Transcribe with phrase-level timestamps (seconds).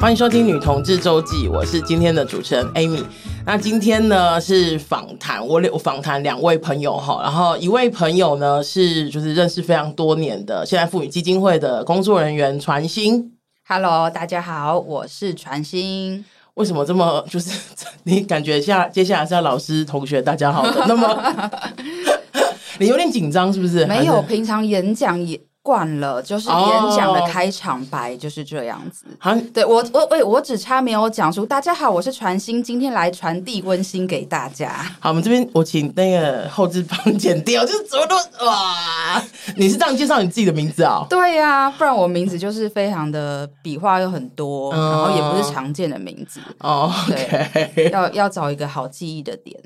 [0.00, 3.04] 欢迎收听《女同志周记》，我是今天的主持人 Amy。
[3.44, 13.30] 那今天呢是访谈，我我访谈两位朋友哈，然后一位朋友呢是就是认识非常多年的现在妇女基金会的工作人员传心。
[13.68, 16.24] Hello，大家好，我是传心。
[16.54, 17.50] 为什么这么就是
[18.04, 20.82] 你感觉下接下来是要老师同学大家好的？
[20.88, 21.50] 那么
[22.80, 23.84] 你有点紧张是不是？
[23.84, 25.38] 没有，平常演讲也。
[25.62, 29.04] 惯了，就是演讲的开场白就是这样子。
[29.52, 34.70] 对我我我我只差没有讲出“大家好，我是传心，今天来传递温馨给大家”。
[34.98, 39.22] 好，我们这边我请那个后置帮剪掉，就是怎么都哇！
[39.56, 41.06] 你是这样介绍你自己的名字啊、哦？
[41.10, 46.90] 对呀、啊，不然我名字就是非常的笔画又很多，嗯、然后也不是常见的名字哦。
[47.06, 49.60] 对，要要找一个好记忆的点。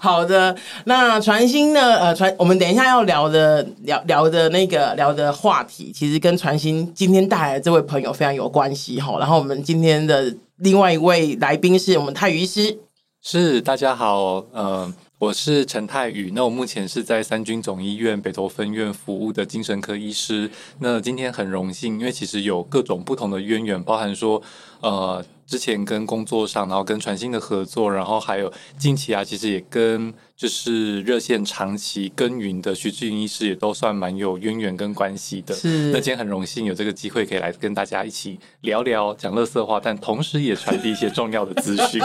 [0.00, 1.80] 好的，那传心呢？
[1.96, 9.18] 呃，传我们等一下要聊的聊聊的那个聊的话题，其实跟传心今天带来的这位朋友非常有关系哈。
[9.18, 12.78] 然后我们今天的另外一位来宾是我们泰语医师，
[13.22, 20.50] 是大家好，呃，我是陈泰宇，那我目前是在三军总医院北投分院服务的精神科医师。
[20.78, 24.42] 那今天很荣幸，因为其实有各种不同的渊源，包含说
[24.80, 25.24] 呃。
[25.48, 35.52] 之前跟工作上，然后跟传心的合作，然后还有近期啊，其实也跟就是热线长期耕耘的徐志云医师也都算蛮有渊源跟关系的。
[35.52, 42.00] 是，那今天很荣幸有这个机会可以来跟大家一起聊聊讲乐色话，但同时也传递一些重要的资讯。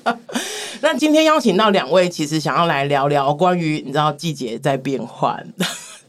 [0.82, 5.42] 那今天邀请到两位，其实想要来聊聊关于你知道季节在变换。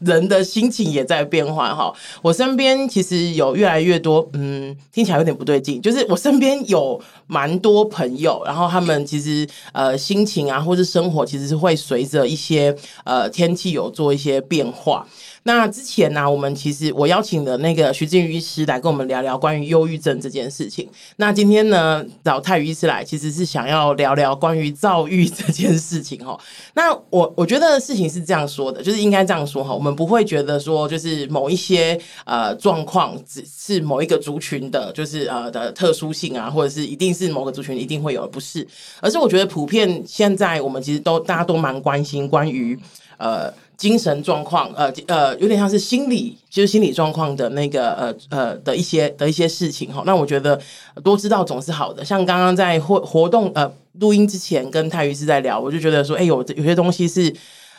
[0.00, 15.06] 人的心情也在变化哈，我身边其实有越来越多，嗯，听起来有点不对劲，就是我身边有蛮多朋友，然后他们其实呃心情啊，或是生活其实是会随着一些呃天气有做一些变化。
[15.48, 20.86] 那之前呢、我们其实我邀请的那个徐志云医师来跟我们聊聊关于忧郁症这件事情。
[21.16, 26.38] 那今天呢，找泰语医师来，其实是想要聊聊关于躁郁这件事情哈。
[26.74, 38.68] 那我我觉得事情是这样说的，就是应该这样说哈，我们不会觉得说就是某一些呃状况只是某一个族群的，就是呃的特殊性啊，或者是一定是某个族群一定会有，不是，
[39.00, 42.78] 而是我觉得普遍现在我们其实都大家都蛮关心关于
[43.16, 43.50] 呃。
[43.78, 50.02] 精神状况，呃呃，有点像是心理，就是心理状况的那个，呃呃的一些的一些事情哈。
[50.04, 50.60] 那我觉得
[51.04, 52.04] 多知道总是好的。
[52.04, 57.32] 像刚刚在活活动呃录音之前，跟泰瑜是在聊，我就觉得说，哎、欸，有有些东西是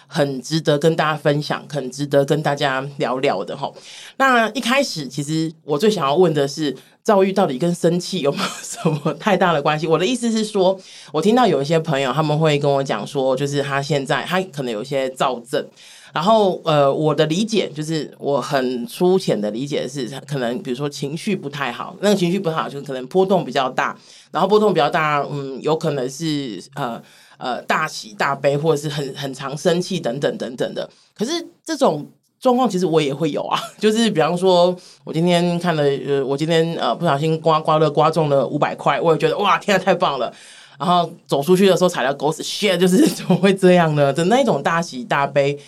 [0.09, 3.71] 很值得跟大家分享，很值得跟大家聊聊的哈。
[4.17, 6.75] 那一开始，其实我最想要问的是。
[7.01, 9.87] 躁郁到底跟生气有没有什么太大的关系？
[9.87, 10.79] 我的意思是说，
[11.11, 15.65] 我听到有一些朋友他们会跟我讲说，就是他现在他可能有一些躁症，
[16.13, 23.97] 然后呃，我的理解就是我很粗浅的理解是，可能比如说情绪不太好，那个情绪不好就是可能波动比较大，
[24.29, 27.01] 然后波动比较大，嗯，有可能是呃
[27.39, 30.87] 呃大喜大悲，或者是很很常生气等等等等的。
[31.15, 31.31] 可是
[31.65, 32.05] 这种。
[32.41, 34.73] 状况其实我也会有啊， 就是比方说，
[35.03, 40.33] 我今天看了，呃，我今天呃不小心刮刮乐刮中了五百块，我也觉得哇，天啊，太棒了！
[40.79, 44.13] 然后走出去的时候踩到狗屎， shit，就是 怎么会这样呢？
[44.13, 45.59] 的那一种大喜大悲，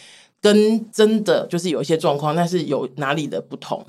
[0.41, 3.85] 跟真的就是有一些状况，那是有哪里的不同？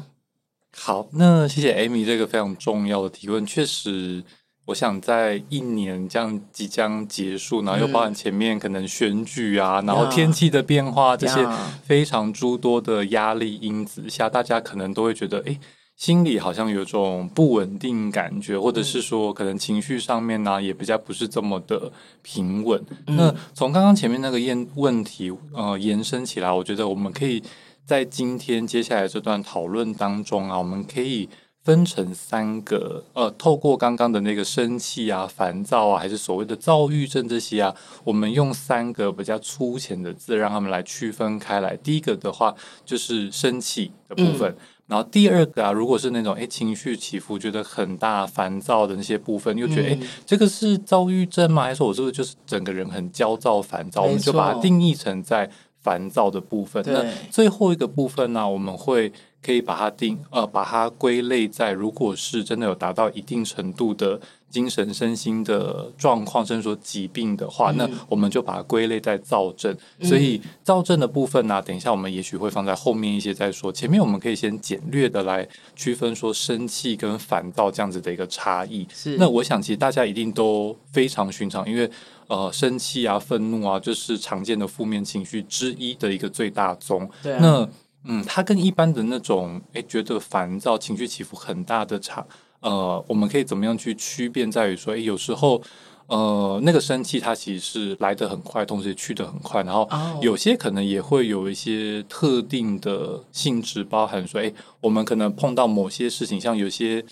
[0.77, 4.25] 好，那谢谢 Amy 这个非常重要的提问，确实。
[4.67, 11.45] 我想在一年这样即将结束，然后又包含前面可能选举啊，嗯、然后天气的变化、嗯、这些
[11.83, 15.59] 非常诸多的压力因子下，大家可能都会觉得，哎，
[15.97, 21.91] 心里好像有种不稳定感觉，或者是说可能情绪上面呢、啊、也比较不是这么的
[22.23, 22.81] 平稳。
[23.09, 27.43] 嗯、那从刚刚前面那个验问题呃延伸起来，我觉得我们可以
[27.85, 31.29] 在今天接下来这段讨论当中啊，我们可以。
[31.65, 41.77] 分成三个，呃，透过刚刚的那个生气啊、烦躁啊，还是所谓的躁郁症这些啊，我们用三个比较粗浅的字让他们来区分开来。
[41.77, 42.53] 第一个的话
[42.85, 44.57] 就是生气的部分，嗯、
[44.89, 51.63] 然后第二个啊，如果是那种诶情绪起伏觉得很大、烦躁的那些部分，又觉得诶、嗯、这个是躁郁症吗？
[51.63, 54.03] 还是我是不是就是整个人很焦躁、烦躁？
[54.03, 55.49] 我们就把它定义成在
[55.83, 56.83] 烦躁的部分。
[56.87, 59.13] 那最后一个部分呢、啊，我们会。
[59.45, 64.21] 可以把它定呃，把它归类在，如果是真的有达到一定程度的
[64.53, 69.75] 精神身心的状况，甚至说疾病的话，嗯、那我们就把它归类在躁症。
[69.99, 73.73] 嗯、所以躁症的部分呢、啊，等一下我们也许会放在后面一些再说。
[73.73, 78.87] 前面我们可以先简略的来区分说生气跟烦躁这样子的一个差异。
[78.93, 79.17] 是。
[79.17, 81.91] 那我想其实大家一定都非常寻常，因为
[82.29, 87.11] 呃，生气啊、愤怒啊，就是常见的负面情绪之一的一个最大宗。
[87.23, 87.39] 对、啊。
[87.41, 87.69] 那
[88.05, 92.27] 嗯，它跟一般的那种诶觉得烦躁、情绪起伏很大的差
[92.63, 95.63] 呃，我们可以怎么样去区辨，在于说，诶，有时候。
[96.09, 99.89] 呃，那个生气它其实是来得很快，同时也去得很快，然后
[100.21, 107.03] 有些可能也会有一些特定的性质，包含说，哎，我们可能碰到某些事情，像有些。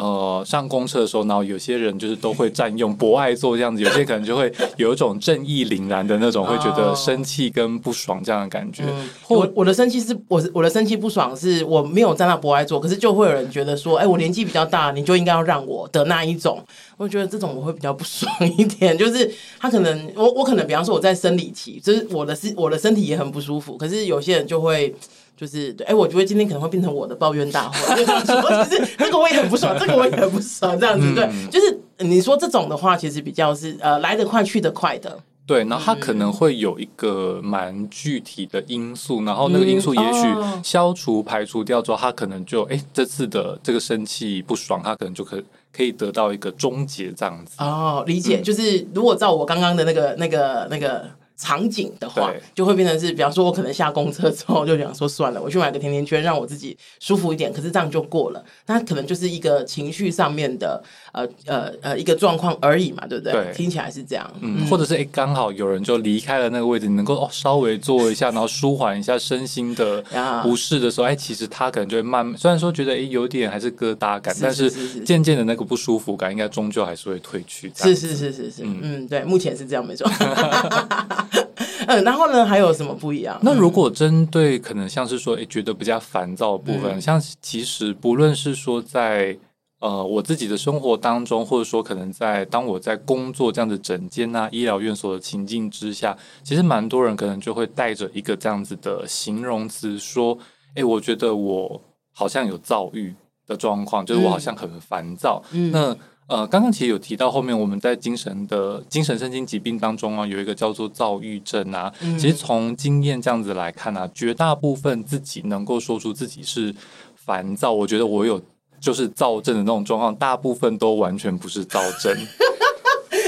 [0.00, 8.84] 呃，上公车的时候，然后有些人就是都会占用博爱座这样子，有些可能就会有一种正义凛然的那种，会觉得生气跟不爽这样的感觉。
[8.86, 16.62] 嗯、我我的生气是，我我的生气不爽是我没有站到博爱座，可是就会有人觉得说，哎，我年纪比较大，你就应该要让我的那一种。
[16.96, 19.28] 我觉得这种我会比较不爽一点，就是
[19.58, 24.94] 他可能我我可能比方说我在生理期，就是我的是我的身体也很不舒服，可是有些人就会。
[25.38, 28.04] 就是对，哎，我觉得今天可能会变成我的抱怨大会。
[28.04, 35.16] 就是 这个我也很不爽，这个我也很不爽，这样子对，就是你说这种的话，其实比较是呃来得快去得快的。
[35.46, 40.26] 对，然后它可能会有一个蛮具体的因素，然后那个因素也许
[40.62, 45.40] 消除排除掉之后，它可能就哎这次的这个生气不爽，它可能就可
[45.72, 47.54] 可以得到一个终结这样子。
[47.58, 51.08] 哦，理解，就是如果照我刚刚的那个那个那个。
[51.38, 57.52] 场景的话，就会变成是，比方说，我可能下公车之后就想说算了，我去买个甜甜圈，让我自己舒服一点。
[57.52, 60.82] 可是这样就过了，那可能就是一个情绪上面的
[61.12, 63.32] 呃呃呃一个状况而已嘛，对不对？
[63.32, 70.02] 对，听起来是这样，嗯，或者是哎，刚好有人就离开了那个位置，你能够哦稍微坐一下，然后舒缓一下身心的
[70.42, 74.68] 不适的时候，哎，其实他可能就会慢慢，虽然说觉得哎有点还是疙瘩感，但是
[75.04, 77.70] 渐渐的那个不舒服感应该终究还是会退去。
[77.76, 80.10] 是是是是是，嗯，对，目前是这样没错。
[81.86, 83.38] 嗯，然后呢，还有什么不一样？
[83.42, 89.36] 那如果针对可能像是说，诶，觉得比较烦躁的部分，嗯、像其实不论是说在
[89.80, 100.36] 呃我自己的生活当中，或者说可能在当我在工作这样子整间啊、医疗院所的情境之下，其实蛮多人可能就会带着一个这样子的形容词说，
[100.74, 101.80] 诶，我觉得我
[102.12, 103.14] 好像有躁郁
[103.46, 105.42] 的状况，就是我好像很烦躁。
[105.52, 105.96] 嗯，那。
[106.28, 111.92] 呃，刚刚其实有提到，后面我们在精神的精神神经疾病当中啊，有一个叫做躁郁症啊。
[112.00, 116.74] 嗯、其实从经验这样子来看啊，绝大部分自己能够说出自己是
[117.16, 118.40] 烦躁，我觉得我有
[118.78, 122.14] 就是躁症的那种状况，大部分都完全不是躁症。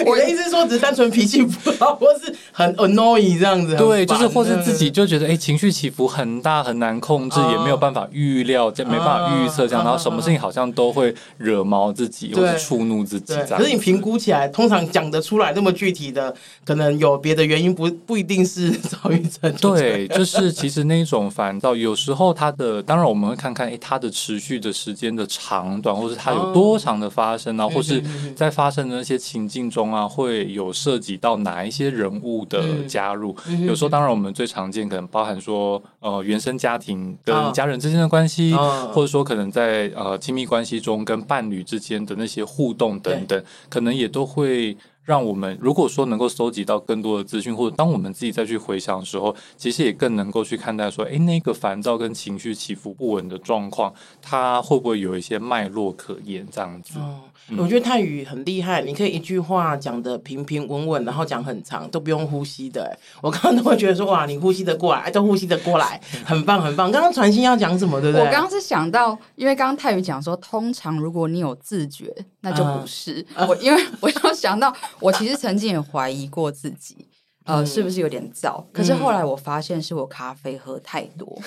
[0.06, 3.76] 我的意思是说，只是单纯脾气不好， 或是很 annoying 这样子。
[3.76, 13.34] 对，就是或是自己就觉得，哎，情绪起伏很大，很难控制，也没有办法预料，就没办法预测这样，然后什么事情好像都会惹毛自己，或者触怒自己。
[13.50, 19.52] 可是你评估起来，通常讲得出来这么具体的，可能有别的原因，不不一定是躁郁症。
[19.60, 28.02] 对，就是其实那种烦躁，有时候它的，当然我们会看看，哎，它的持续的时间的长短，或是它有多长的发生，然后或是
[28.34, 29.89] 在发生的那些情境中。
[29.92, 33.34] 啊，会有涉及到哪一些人物的加入？
[33.46, 44.76] 嗯、有时候，当然我们最常见可能包含说，呃，原生家庭跟家人之间的关系，哦、或者说可能在呃亲密关系中跟伴侣之间的那些互动等等，可能也都会。
[45.02, 53.92] 让我们如果说能够搜集到更多的资讯，或者当我们自己再去回想的时候，其实也更能够去看待说，哎，那个烦躁跟情绪起伏不稳的状况，
[54.22, 56.46] 它会不会有一些脉络可言？
[56.48, 57.00] 这样子。
[57.00, 57.22] 哦，
[57.58, 62.96] 我觉得泰语很厉害，你可以一句话讲的平平稳稳，然后讲很长，都不用呼吸的。
[63.20, 66.90] 我刚刚都会觉得说，哇，你呼吸得过来，都呼吸得过来，很棒很棒。
[66.92, 68.24] 刚刚传馨要讲什么，对不对？
[68.24, 73.24] 我刚刚是想到，因为刚刚泰语讲说，通常如果你有自觉，那就不是。
[73.36, 74.74] Uh, uh, 我因为 我要想到。
[75.00, 77.08] 我其实曾经也怀疑过自己，
[77.44, 78.62] 呃，是不是有点燥？
[78.72, 81.40] 可是后来我发现是我咖啡喝太多。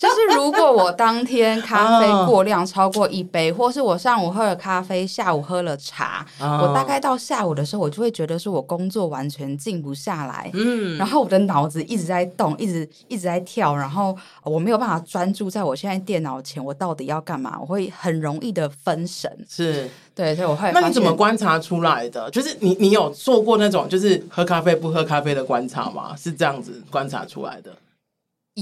[0.00, 17.58] 就是如果我当天咖啡过量超过一杯，或是我上午喝了咖啡，下午喝了茶，我大概到下午的时候，我就会觉得说我工作完全静不下来，嗯，然后我的脑子一直在动，一直一直在跳，然后我没有办法专注在我现在电脑前，我到底要干嘛？
[17.60, 20.72] 我会很容易的分神，是对，所以我会。
[20.72, 22.30] 那你怎么观察出来的？
[22.30, 26.16] 就是你你有做过那种就是喝咖啡不喝咖啡的观察吗？
[26.16, 27.70] 是这样子观察出来的？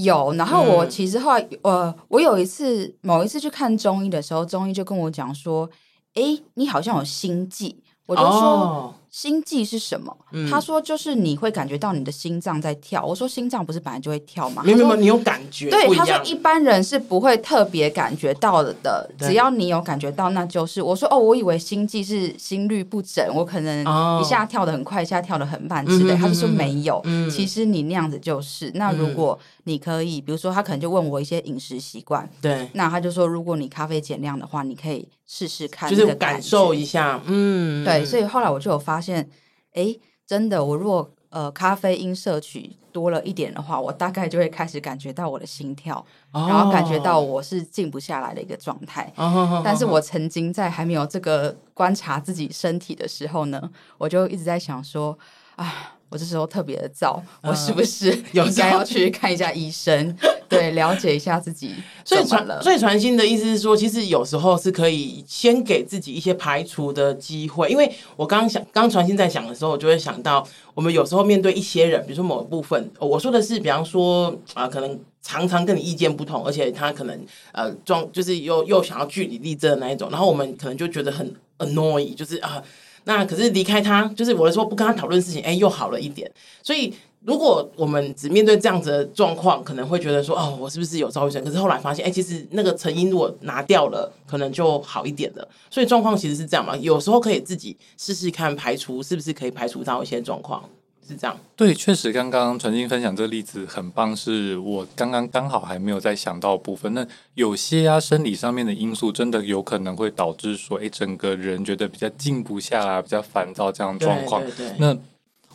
[0.03, 5.69] 有，然后我其实后来，嗯、呃，我有一次某一次去看中医的时候，中医就跟我讲说，
[6.13, 6.21] 哎，
[6.55, 7.75] 你好像有心悸，
[8.05, 8.93] 我就说。
[9.09, 10.15] 哦心悸是什么？
[10.31, 13.03] 嗯、他说就是你会感觉到你的心脏在跳。
[13.03, 14.61] 我说心脏不是本来就会跳吗？
[14.63, 15.69] 没有没有，你有感觉。
[15.69, 20.81] 对，他说一般人是不会特别感觉到的的，只要你有感觉到，那就是。
[20.81, 23.81] 我说哦，我以为心悸是心律不整，我可能
[24.21, 26.15] 一下跳得很快，一下跳得很慢之类。
[26.15, 28.71] 他就说没有，嗯、其实你那样子就是。
[28.75, 35.07] 那如果你可以，比如说他可能就问我一些饮食习惯，对，那他就说如果你咖啡减量的话，你可以。
[35.31, 39.29] 试试看，就是感受一下，嗯，对，所以后来我就有发现，
[39.73, 39.95] 哎，
[40.25, 49.13] 真的，我如果呃咖啡因摄取多了一点的话，我大概就会开始感觉到我的心跳，哦、然后感觉到我是静不下来的一个状态。
[49.17, 53.69] 哦、但是我曾经在还没有这个观察自己身体的时候呢，
[53.99, 55.15] 我就一直在想说
[55.57, 55.93] 啊。
[56.09, 60.15] 我这时候特别的燥，我是不是 应该要去看一下医生？
[60.49, 62.43] 对，了解一下自己所以传。
[62.63, 67.69] 所以传心的意思是说，其实有时候是可以先给自己一些排除的机会。
[67.69, 82.55] 因为我刚刚想，刚传心在想的时候，我就会想到，我们有时候面对一些人，比如说某一部分，我说的是，比方说啊、呃，可能常常跟你意见不同，而且他可能呃装就是又又想要据理力争的那一种，然后我们可能就觉得很 annoy，就是啊。
[82.55, 82.63] 呃
[83.09, 86.31] 那可是离开他，就是我说不跟他讨论事情，哎，又好了一点。
[86.61, 86.93] 所以
[87.25, 91.43] 如果我们只面对这样子的状况，可能会觉得说，哦，我是不是有躁郁症？
[91.43, 95.47] 可是后来发现，哎，其实那个成因我拿掉了，可能就好一点了。
[95.71, 100.63] 所以状况其实是这样嘛，有时候可以自己试试看排除，是不是可以排除到一些状况。
[101.09, 106.93] 是这样，对，确实，刚刚传静分享这个例子很棒，是我刚刚刚好还没有在想到的部分。
[106.93, 114.41] 那有些啊，生理上面的因素，真的有可能会导致说，哎，整个人觉得比较静不下来，比较烦躁这样的状况。
[114.43, 114.97] 对对对，那。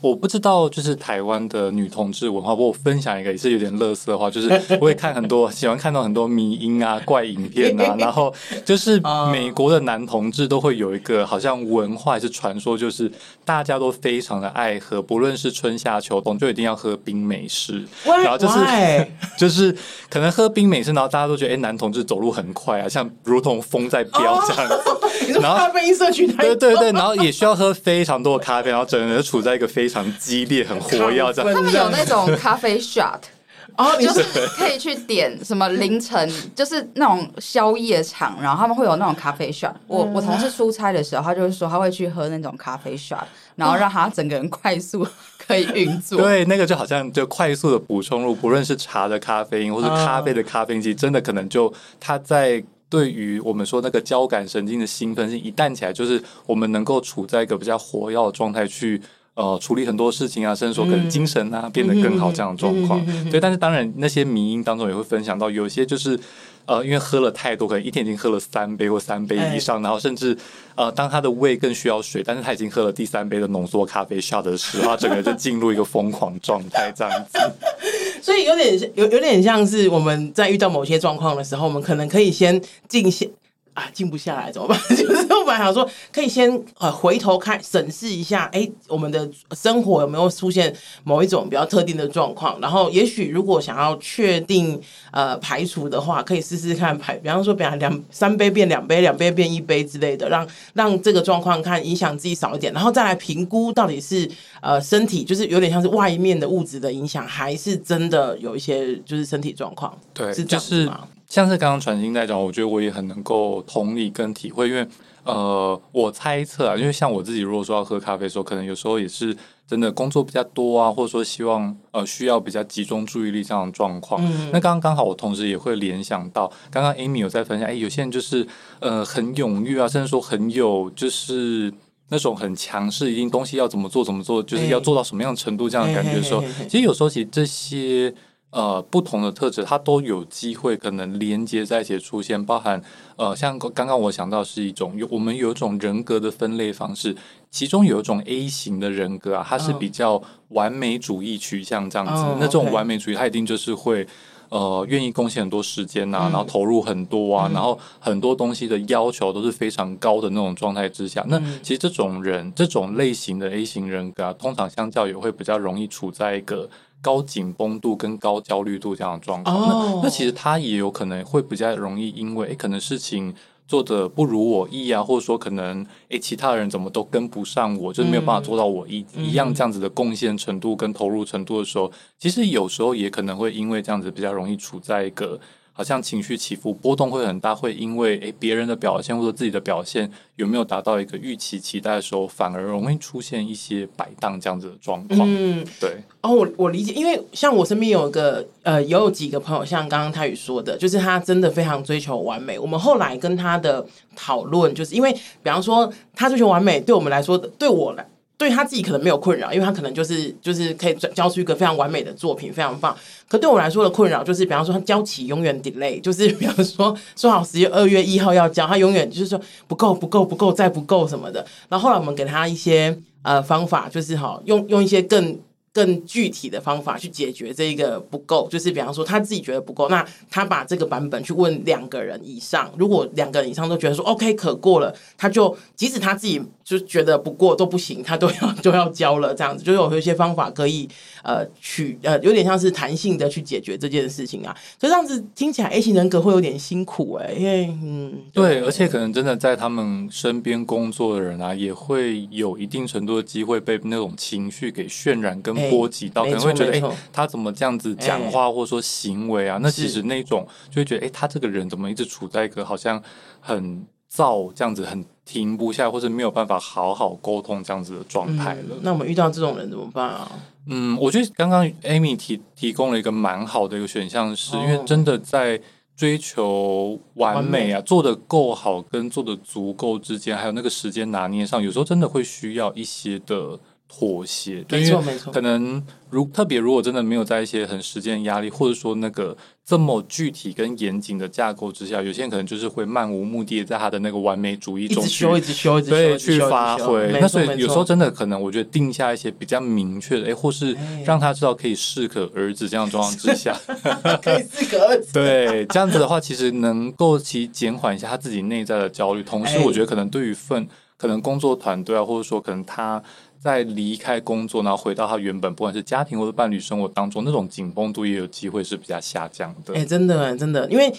[0.05, 2.53] 我不知道，就是台湾的女同志文化。
[2.53, 7.97] 我分享一个也是有点乐色的话，就是我也看很多， 喜欢看到很多迷音啊、怪影片啊。
[7.99, 8.31] 然后
[8.67, 9.01] 就是
[9.33, 13.11] 美国的男同志都会有一个好像文化还是传说，就是
[13.47, 17.83] 大家都非常的爱喝，不论是春夏秋冬，就一定要喝冰美式。
[18.05, 19.07] 然后就是
[19.39, 19.75] 就是
[20.11, 25.41] 可能喝冰美式，然后大家都觉得，哎，男同志走路很快啊，像如同风在飙这样子。
[25.41, 29.94] 然后咖啡因摄取太，对对对，然后也需要喝非常多的咖啡，然后整个人处在一个非常。
[29.95, 31.55] 非常激烈，很活跃，这样。
[31.55, 33.21] 他们有那种咖啡 shot，
[33.79, 34.23] 哦，就是
[34.57, 39.73] 可以去点什么凌晨， 就是那种宵夜场，然后他们会有那种咖啡 shot。
[39.87, 43.23] 我我同事出差的时候，他就是说他会去喝那种咖啡 shot，
[43.55, 45.07] 然后让他整个人快速
[45.39, 46.21] 可以运作。
[46.21, 52.63] 对，那个就好像就快速的补充入，不论是茶的咖啡因，或是咖啡的咖啡因，其实真的可能就他在。
[52.91, 59.03] 对于我们说那个交感神经的兴奋性一旦起来，就是我们能够处在一个比较活跃的状态去
[59.35, 63.05] 呃处理很多事情啊，甚至说可能精神啊、嗯、变得更好这样的状况。
[63.07, 66.19] 嗯、对，但是当然那些迷因当中也会分享到，有些就是。
[66.67, 70.35] 呃，因为喝了太多，可能一天已经喝了三杯或三杯以上，欸、然后甚至
[70.75, 77.39] 呃，当他的胃更需要水，但是他已经喝了第三杯的浓缩咖啡 shot 的时候，他整个就进入一个疯狂状态，这样子。
[78.23, 83.27] 所以有点有有点像是我们在遇到某些状况的时候，我们可能可以先静下。
[83.75, 84.79] 啊，静不下来怎么办？
[84.97, 92.61] 就是我本来想说，可以先呃回头看审视一下，哎，我们的生活有没有出现某一种比较特定的状况？
[92.61, 109.99] 然后，也许如果想要确定呃排除的话，可以试试看排，比方说，比方两三杯变两杯，两杯变一杯之类的，让让这个状况看影响自己少一点，然后再来评估到底是呃身体就是有点像是外面的物质的影响，还是真的有一些就是身体状况？
[110.13, 111.09] 对，是这样子吗？
[111.35, 114.87] 像是刚刚传心在讲，我觉得我也很能够同理跟体会，因为
[115.25, 119.37] 呃，我猜测啊，因为像我自己如果说要喝咖啡的时候，可能有时候也是
[119.67, 124.25] 真的工作比较多啊，或者说希望呃需要比较集中注意力这样的状况。
[124.25, 128.47] 嗯、那刚刚刚好，我同时也会联想到，刚刚 Amy 有在分享，哎，有些人就是
[128.79, 131.75] 呃很踊跃啊，甚至说很有就是
[132.11, 138.15] 那种很强势，一定东西要怎么做怎么做，就是要做到什么样程度这样的感觉的时候，其实有时候其实这些。
[138.55, 142.81] 呃，不同的特质，它都有机会可能连接在一起出现，包含
[143.17, 147.17] 呃，像刚刚我想到是一种有我们有一种人格的分类方式，
[147.51, 154.07] 其中有一种 A 型的人格啊，它是比较完美主义取向这样子，oh, 那这种完美主义，它一定就是会
[154.51, 166.71] 呃愿意贡献很多时间呐、啊，嗯、然后投入很多啊，嗯、然后很多东西的要求都是非常高的那种状态之下，那其实这种人这种类型的 A 型人格啊，通常相较也会比较容易处在一个。
[167.05, 173.35] 高紧绷度跟高焦虑度这样的状况，那那其实他也有可能会比较容易，因为诶可能事情
[173.69, 185.39] 做的不如我意啊，或者说可能诶其他人怎么都跟不上我，就是没有办法做到我一一样这样子的贡献程度跟投入程度的时候，其实有时候也可能会因为这样子比较容易处在一个。
[185.77, 195.21] 好像情绪起伏波动会很大，会因为诶别人的表现或者自己的表现有没有达到一个预期期待的时候，反而容易出现一些摆荡这样子的状况。
[195.25, 195.97] 嗯，对。
[196.23, 202.57] 哦，我我理解，因为像我身边有一个呃，也有几个朋友，像刚刚泰宇说的，就是他真的非常追求完美。
[202.57, 208.07] 我们后来跟他的讨论，就是因为比方说他追求完美，对我们来说，对我来。
[208.37, 212.95] 对他自己可能没有困扰，因为他可能就是就是可以交出一个非常完美的作品，非常棒。
[213.29, 221.47] 可对我来说的困扰就是，比方说他交期永远 delay，就是 比方说说好十月二月一号要交，他永远就是说不够不够不够再不够什么的。
[221.69, 225.39] 然后后来我们给他一些呃方法，就是哈用用一些更
[225.75, 240.89] 更具体的方法去解决这一个不够，就是比方说他自己觉得不够，那他把这个版本去问两个人以上，如果两个人以上都觉得说 OK 可过了，他就即使他自己就觉得不过都不行，他都要都要交了，这样子就有一些方法可以
[241.25, 255.64] 呃取呃有点像是弹性的去解决这件事情啊，所以这样子听起来 A 型人格会有点辛苦哎、欸，因为嗯对，而且可能真的在他们身边工作的人啊，也会有一定程度的机会被那种情绪给渲染跟。
[255.71, 259.57] 波及到可能会觉得，哎、欸，他怎么这样子讲话，或者说行为啊？
[259.57, 263.03] 欸、那其实那种就会觉得，哎、欸，他这个人怎么一直处在一个好像
[263.41, 268.81] 很躁这样子，很停不下，或者没有办法好好沟通这样子的状态了、嗯。
[268.83, 270.31] 那我们遇到这种人怎么办啊？
[270.67, 275.61] 嗯，我觉得刚刚 Amy 提提供了一个蛮好的一个选项，是因为真的在
[275.97, 283.59] 追求完美啊，美做的够好跟做的足够之间，还有那个时间拿捏上，有时候真的会需要一些的。
[283.89, 285.33] 妥协，对，没错没错。
[285.33, 297.17] 可能如特别如果真的没有在一些很时间压力，或者说那个这么具体跟严谨的架构之下，有些人可能就是会漫无目的在他的那个完美主义中去修，一直修，一直修，对，去发挥。
[297.21, 303.57] 那所以有时候真的可能，我觉得定下一些比较明确的，哎，或是让他知道可以适可而止这样状况之下，
[304.23, 305.13] 可以适可而止。
[305.15, 313.01] 对，这样子的话，其实能够其减缓一下他自己内在的焦虑，同时我觉得可能对于份可能工作团队啊，或者说可能他。
[313.45, 319.75] 在离开工作，然后回到他原本不管是家庭或者伴侣生活当中，那种紧绷度也有机会是比较下降的。
[319.75, 320.91] 哎、欸，真的，真的，因为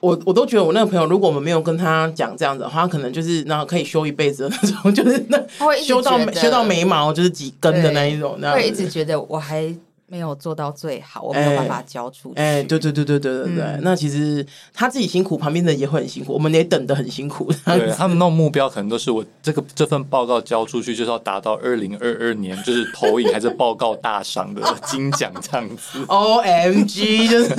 [0.00, 5.40] 我我都觉得我那个朋友，如果我们没有跟他讲这样子的话，他可能就是那可以修一辈子的那种， 就是那
[5.76, 9.72] 修到修到眉毛就是几根的那一种，那会一直觉得我还。
[10.10, 12.40] 没有做到最好，我没有办法交出去。
[12.40, 17.52] 哎、欸欸，对对对对对对对，嗯、那其实他自己辛苦，旁边的人也会很辛苦，我们也等得很辛苦。
[17.66, 26.02] 对，他们那种目标可能都是我这个这份报告交出去，就是要达到二零二二年就是投影还是报告大赏的金奖这样子。
[26.08, 27.54] O M G，就是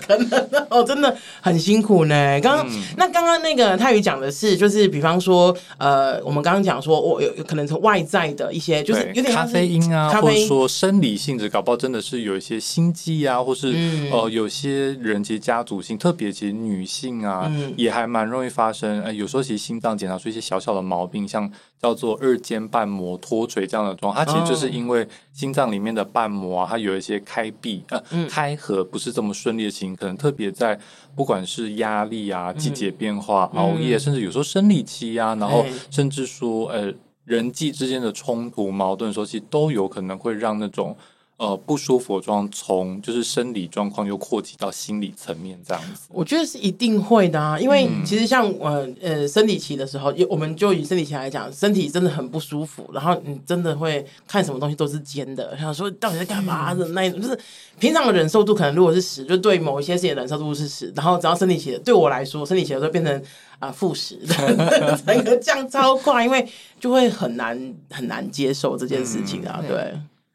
[0.00, 2.40] 可能哦，真的很辛苦呢。
[2.40, 11.81] 刚刚、嗯、那刚刚那个泰宇讲的是，就是比方说，呃，我们刚刚讲说，我有可能从外在的一些，就是有点咖啡因啊，咖啡因或者说生理性质，搞不好。
[11.82, 19.02] 真的是有一些心悸啊，或是、嗯、呃，有些人其实家族性，特别其实女性啊，嗯、也还蛮容易发生。
[19.02, 30.78] 呃，有时候其实心脏检查出一些小小的毛病，像叫做二尖瓣膜脱垂这样的状况，它其实就是因为心脏里面的瓣膜啊，它有一些开闭呃、嗯、开合不是这么顺利的情形，可能特别在
[31.16, 40.96] 不管是压力啊、季节变化、嗯、熬夜，甚至有时候生理期啊，然后甚至说呃人际之间的冲突矛盾，时候其实都有可能会让那种。
[41.42, 47.58] 呃，不舒服的状况从就是生理状况又扩及到心理层面这样子，我觉得是一定会的啊。
[47.58, 57.36] 因为其实像呃呃生理期的时候，我们就以生理期来讲，身体真的很不舒服，然后你真的会看什么东西都是尖的，想说到底在干嘛的那一种，就是
[57.80, 63.20] 平常的忍受度可能如果是十，就对某一些事情的忍受度是十，然后只要生理期的，对我来说，生理期的时候变成
[63.58, 69.92] 啊负十，呃、 整个降超快，因为就会很难很难接受这件事情啊，嗯、对。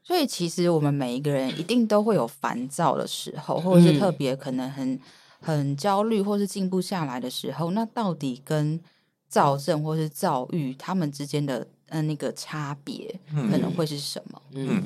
[0.08, 4.98] 所以其实我们每一个人一定都会有烦躁的时候，或者是特别可能很
[5.42, 7.72] 很焦虑，或是静不下来的时候。
[7.72, 8.80] 那到底跟
[9.28, 13.14] 躁症或是躁郁他们之间的呃那个差别
[13.52, 14.42] 可能会是什么？
[14.54, 14.84] 嗯，嗯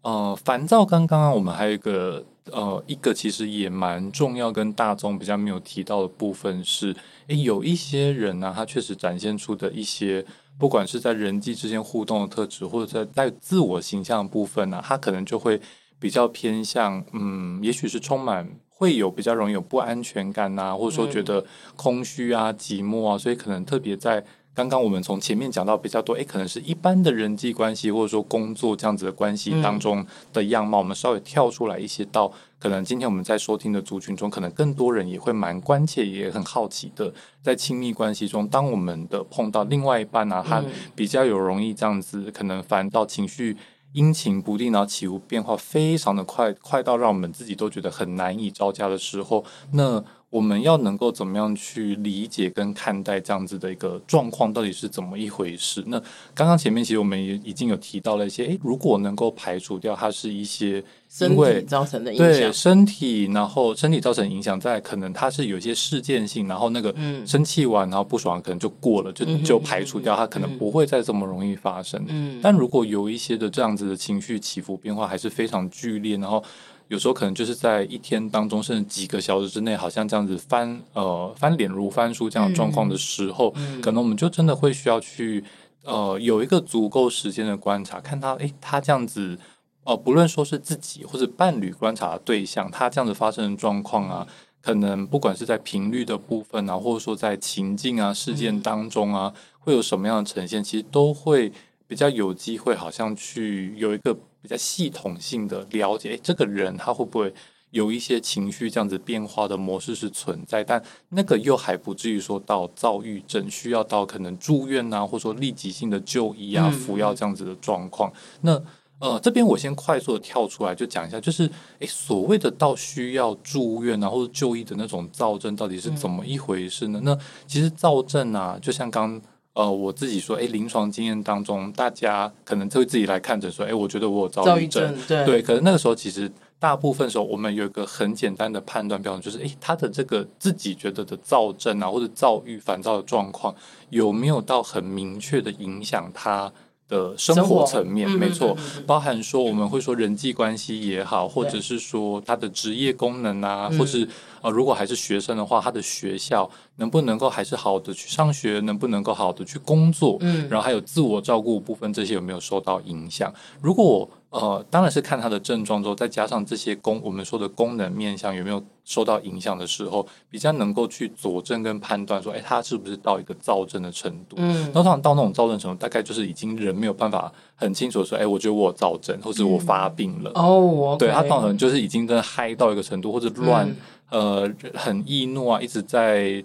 [0.00, 6.96] 呃，烦躁刚刚我们还有一个呃一个其实也蛮重要跟大众比较没有提到的部分是，
[7.26, 10.24] 诶，有一些人呢、啊，他确实展现出的一些。
[10.58, 15.60] 不管是在人际之间互动的特质，或者在在自我形象的部分呢、啊，他可能就会
[15.98, 21.44] 比较偏向，嗯，也许是充满会有比较容易有不安全感呐、啊，或者说觉得
[21.76, 24.24] 空虚啊、寂寞啊，所以可能特别在。
[24.56, 32.32] 刚刚我们从前面讲到比较多，诶，可能是一般的人际关系或者说工作这样子的关系当中的样貌，嗯、我们稍微跳出来一些，到
[32.64, 43.54] 可能今天我们在收听的族群中，可能更多人也会蛮关切，也很好奇的，在亲密关系中，当我们的碰到另外一半呢、啊，他比较有容易这样子，可能烦到情绪
[43.92, 50.02] 阴晴不定，然后起伏变化非常的快，快到让我们自己都觉得很难以招架的时候，那。
[50.34, 55.80] 我们要能够怎么样去理解跟看待这样子的一个状况，到底是怎么一回事？
[55.86, 55.96] 那
[56.34, 60.82] 刚刚前面其实我们也已经有提到了一些，诶，如果能够排除掉它是一些
[61.20, 66.92] 因为身体造成的影响，对身体，然后身体造成影响，在可能它是有一些事件性，然后那个
[67.24, 72.04] 生气完，然后不爽可能就过了，就就排除掉，它可能不会再这么容易发生。
[72.08, 76.42] 嗯，但如果有一些的这样子的情绪起伏变化还是非常剧烈，然后。
[76.88, 85.42] 有时候可能就是在一天当中，甚至几个小时之内，好像这样子翻呃翻脸如翻书这样的状况的时候，嗯嗯、可能我们就真的会需要去
[85.84, 89.38] 呃有一个足够时间的观察，看他诶，他这样子
[89.84, 94.26] 呃，不论说是自己或者伴侣观察的对象，他这样子发生的状况啊，
[94.62, 101.52] 可能不管是在频率的部分啊，或者说在情境啊、事件当中啊，会有什么样的呈现，其实都会
[101.86, 107.32] 比较有机会，好像去有一个比较系统性的了解，诶，这个人他会不会？
[107.70, 118.08] 有一些情绪这样子变化的模式是存在，但那个又还不至于说到躁郁症，需要到可能住院啊，或者说立即性的就医啊、服药这样子的状况。
[118.42, 118.62] 嗯、
[119.00, 127.00] 那呃，这边我先快速的跳出来就讲一下，就是诶，所谓的到需要住院啊或者就医的那种躁症，到底是怎么一回事呢？
[127.02, 129.20] 嗯、那其实躁症啊，就像刚
[129.54, 136.30] 呃我自己说，哎，临床经验当中，大家可能会自己来看诊说，哎，我觉得我有躁郁症，对对，可是那个时候其实。
[136.56, 143.54] 大部分时候，我们有一个很简单的判断标准，就是诶，他的这个自己觉得的躁症啊，或者躁郁、烦躁的状况，
[143.90, 146.50] 有没有到很明确的影响他
[146.88, 148.10] 的生活层面？
[148.10, 154.06] 没错，包含说我们会说人际关系也好，或者是说他的职业功能啊，或是
[154.42, 160.18] 呃，如果还是学生的话，他的学校能不能够还是好好的去上学，能不能够好好的去工作？
[160.20, 163.32] 嗯，然后还有自我照顾部分，这些有没有受到影响？
[163.60, 174.34] 如果呃，当然是看他的症状之后，再加上这些功，我们说的功能面向有没有受到影响的时候，比较能够去佐证跟判断说，哎，他是不是到一个躁症的程度？
[174.38, 180.32] 嗯，通常到那种躁症程度，大概就是已经人没有办法很清楚说，哎，我觉得我有躁症，或者我发病了。
[180.34, 183.68] 嗯、哦，对，他可能就是已经真的嗨到一个程度，或者乱，
[184.10, 186.44] 嗯、呃，很易怒啊，一直在。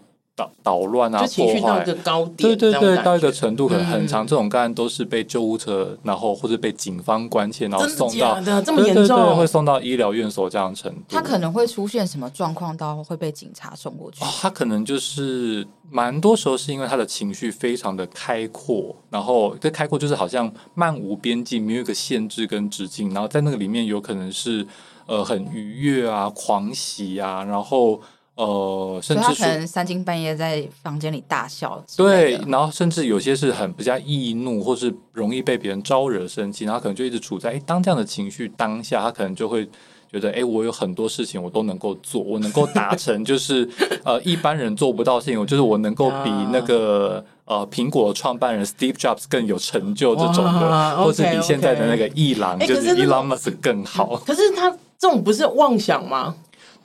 [0.63, 11.01] 捣乱啊，情绪到一个高点，对对对，到一个程度很很长，这种个案都是被救护车，然后或者被警方关切，然后送到这么严重，会送到医疗院所这样程度。
[11.09, 14.19] 他可能会出现什么状况，到会被警察送过去？
[14.41, 24.65] 他可能就是蛮多时候是因为他的情绪非常的开阔，然后这开阔就是好像漫无边际，没有一个限制跟直径，然后在那个里面有可能是
[25.05, 27.99] 呃很愉悦啊、狂喜啊，然后。
[28.39, 31.83] 呃，甚至他可能三更半夜在房间里大笑。
[31.97, 39.67] 对，然后甚至有些是很比较易怒，或是容易被别人招惹生气，然后可能就一直处在哎，当这样的情绪当下，他可能就会
[40.09, 43.67] 觉得哎，我有很多事情我都能够做，我能够达成就是
[44.05, 54.15] 呃一般人做不到的事情，就是我能够比那个呃苹果创办人 Steve Jobs 更有成就这种的，或是比现在的那个伊朗就是 Elon Musk 更好。
[54.25, 56.33] 可是他这种不是妄想吗？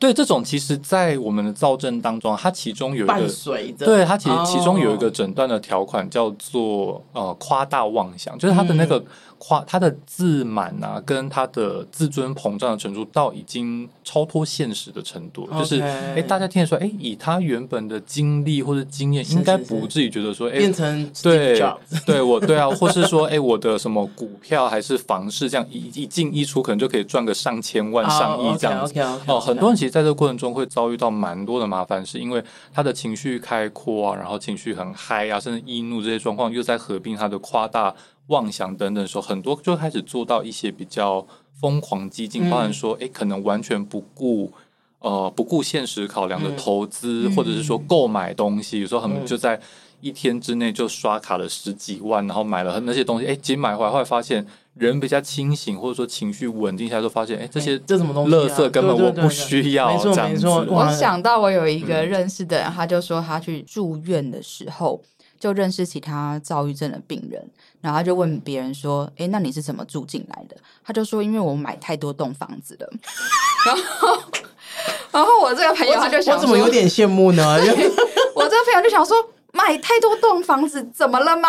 [0.05, 3.15] 对，这种其实，在我们的造证当中，它其中有一个，
[3.87, 9.03] 对，它其实其中有一个诊断的条款叫做呃夸大妄想，就是它的那个。
[9.45, 21.63] 嗯夸他的自满啊，跟他的自尊膨胀的程度，到已经超脱现实的程度.就是哎，大家听得出来，哎，以他原本的经历或者经验，应该不至于觉得说，哎，变成对
[22.07, 28.99] 对，我对啊，或是说，哎，我的什么股票还是房市，这样一一进一出，可能就可以赚个上千万、上亿这样子。
[29.27, 37.95] 哦，很多人其实在这个过程中会遭遇到蛮多的麻烦，是因为他的情绪开阔啊，然后情绪很嗨啊，甚至易怒这些状况，又在合并他的夸大。
[38.29, 41.27] 妄想等等的时候，很多就开始做到一些比较
[41.61, 44.51] 疯狂激进，包含说，哎，可能完全不顾
[45.01, 49.61] 呃不顾现实考量的投资，嗯、或者是说购买东西，有时候他们就在
[50.01, 59.93] 一天之内就刷卡了十几万，然后买了那些东西，哎，结果买回来后来发现人比较清醒，或者说情绪稳定下来，就发现，哎，这些这什么东西，垃圾根本我不需要。
[59.93, 65.03] 没错没错，我想到我有一个认识的人，他就说他去住院的时候。
[65.45, 67.47] 就认识其他躁郁症的病人，
[67.83, 72.91] 然后他就问别人说：“哎，那你是怎么住进来的？”他就说：“因为我买太多栋房子了。”
[73.67, 74.23] 然后，
[75.13, 77.59] 然后我这个朋友他就想说：“我怎么有点羡慕呢？
[78.35, 79.15] ”我这个朋友就想说。
[79.55, 81.49] 买太多栋房子怎么了吗？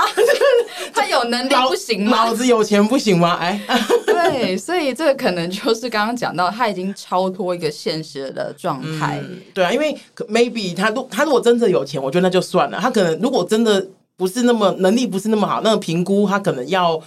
[0.94, 2.26] 他有能力不行吗？
[2.26, 3.38] 脑子有钱不行吗？
[3.42, 3.60] 哎，
[4.06, 9.20] 对，所以这个可能就是刚刚讲到，他已经超脱一个现实的状态。
[9.24, 9.98] 嗯、对啊，因为
[10.30, 12.80] maybe 他如他如果真的有钱，我觉得那就算了。
[12.80, 17.02] 他可能如果真的不是那么能力不是那么好，那个评估他可能要。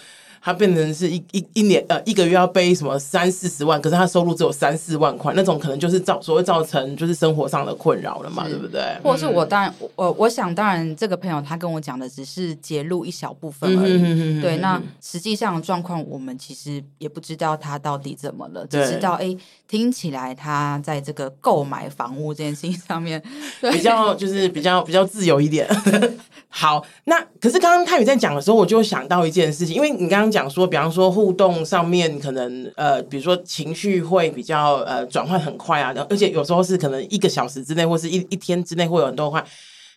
[0.49, 8.51] 他变成是一一一年呃一个月要背什么三四十万，可是他收入只有三四万块，那种可能就是造所谓造成就是生活上的困扰了嘛，是。
[8.51, 8.83] 对不对？
[9.05, 19.37] 或者是我当然我我想当然这个朋友他跟我讲的只是揭露一小部分而已，嗯、对，那实际上的状况我们其实也不知道他到底怎么了，只知道哎
[19.69, 23.23] 听起来他在这个购买房屋这件事情上面
[23.71, 25.69] 比较就是比较比较自由一点。
[26.51, 39.42] 好，那可是刚刚泰宇在讲的时候，我就想到一件事情，因为你刚刚讲说，比方说互动上面可能呃，比如说情绪会比较呃转换很快啊，而且有时候是可能一个小时之内或是一一天之内会有很多话。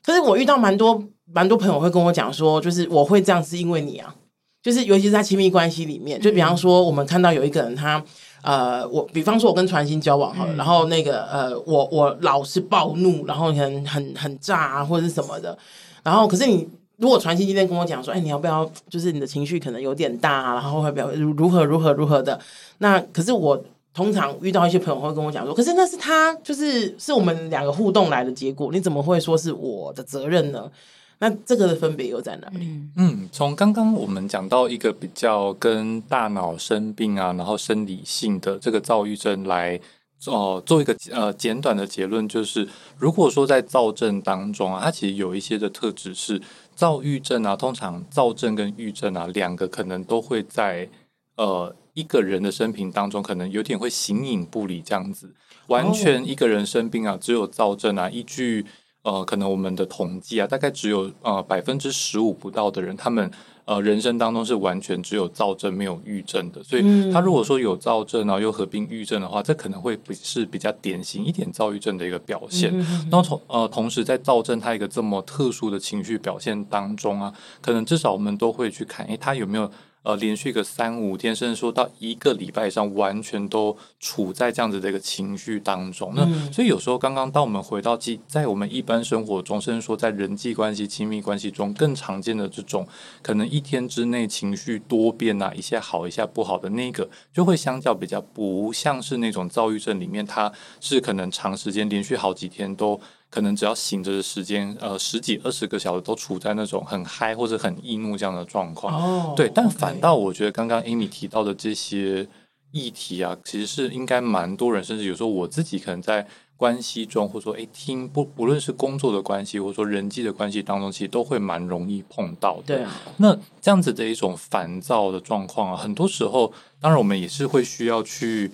[0.01, 4.15] 可是我遇到蛮多蛮多朋友会跟我讲说，就是我会这样是因为你啊，
[4.63, 8.01] 就是尤其是在亲密关系里面，就比方说我们看到有一个人他。
[8.43, 15.55] 呃，我比方说，我跟传心交往好了，嗯、然后那个呃，我我老是暴怒，然后很很很炸啊，或者是什么的，
[16.01, 16.67] 然后可是你
[17.01, 22.39] 如果传心今天跟我讲说，哎，你要不要就是你的情绪可能有点大，啊，然后会表如如何如何如何的，
[22.77, 23.59] 那可是我
[23.91, 30.71] 通常遇到一些朋友会跟我讲说，可是那是他就是是我们两个互动来的结果，你怎么会说是我的责任呢？
[31.17, 32.67] 那这个的分别又在哪里？
[32.95, 39.79] 嗯，从刚刚我们讲到一个比较跟大脑生病啊，然后生理性的这个躁郁症来，
[40.25, 46.41] 哦、呃，做一个呃简短的结论，就是如果说在躁症当中啊，它其实有一些的特质是
[46.81, 50.89] 躁郁症啊，通常躁症跟郁症啊两个可能都会在
[51.35, 55.31] 呃一个人的生平当中，可能有点会形影不离这样子，
[55.67, 58.65] 完全一个人生病啊，只有躁症啊，依据。
[59.03, 63.29] 呃，可能我们的统计啊，大概只有呃百分之十五不到的人，他们
[63.71, 66.61] 呃人生当中是完全只有躁症没有郁症的。
[66.63, 72.75] 所以，他如果说有躁症，然后又合并郁症的话，这可能会不是比较典型一点躁郁症的一个表现。
[73.09, 79.71] 然后同呃同时，在躁症他一个这么特殊的情绪表现当中啊，可能至少我们都会去看，诶，他有没有。
[80.03, 86.11] 呃，连续个三五天，甚至说到一个礼拜以上，完全都处在这样子的一个情绪当中。
[86.15, 87.95] 那所以有时候，刚刚当我们回到
[88.27, 92.87] 在我们一般生活中，甚至说在人际关系、亲密关系中，更常见的这种
[93.21, 102.99] 可能一天之内情绪多变啊，一下好一下不好的那个，就会相较比较不像是那种躁郁症里面，它是可能长时间连续好几天都。
[103.31, 108.93] 可能只要醒着的时间，呃，十几二十个小时都处在那种很嗨或者很易怒这样的状况。
[108.93, 112.27] 哦，对，但反倒我觉得刚刚 Amy 提到的这些
[112.71, 122.75] 议题啊，其实是应该蛮多人，甚至有时候我自己可能在关系中，或者说哎听不不论是工作的关系，或者说人际的关系当中，其实都会蛮容易碰到的。
[122.75, 128.51] 对啊，那这样子的一种烦躁的状况啊，很多时候，当然我们也是会需要去。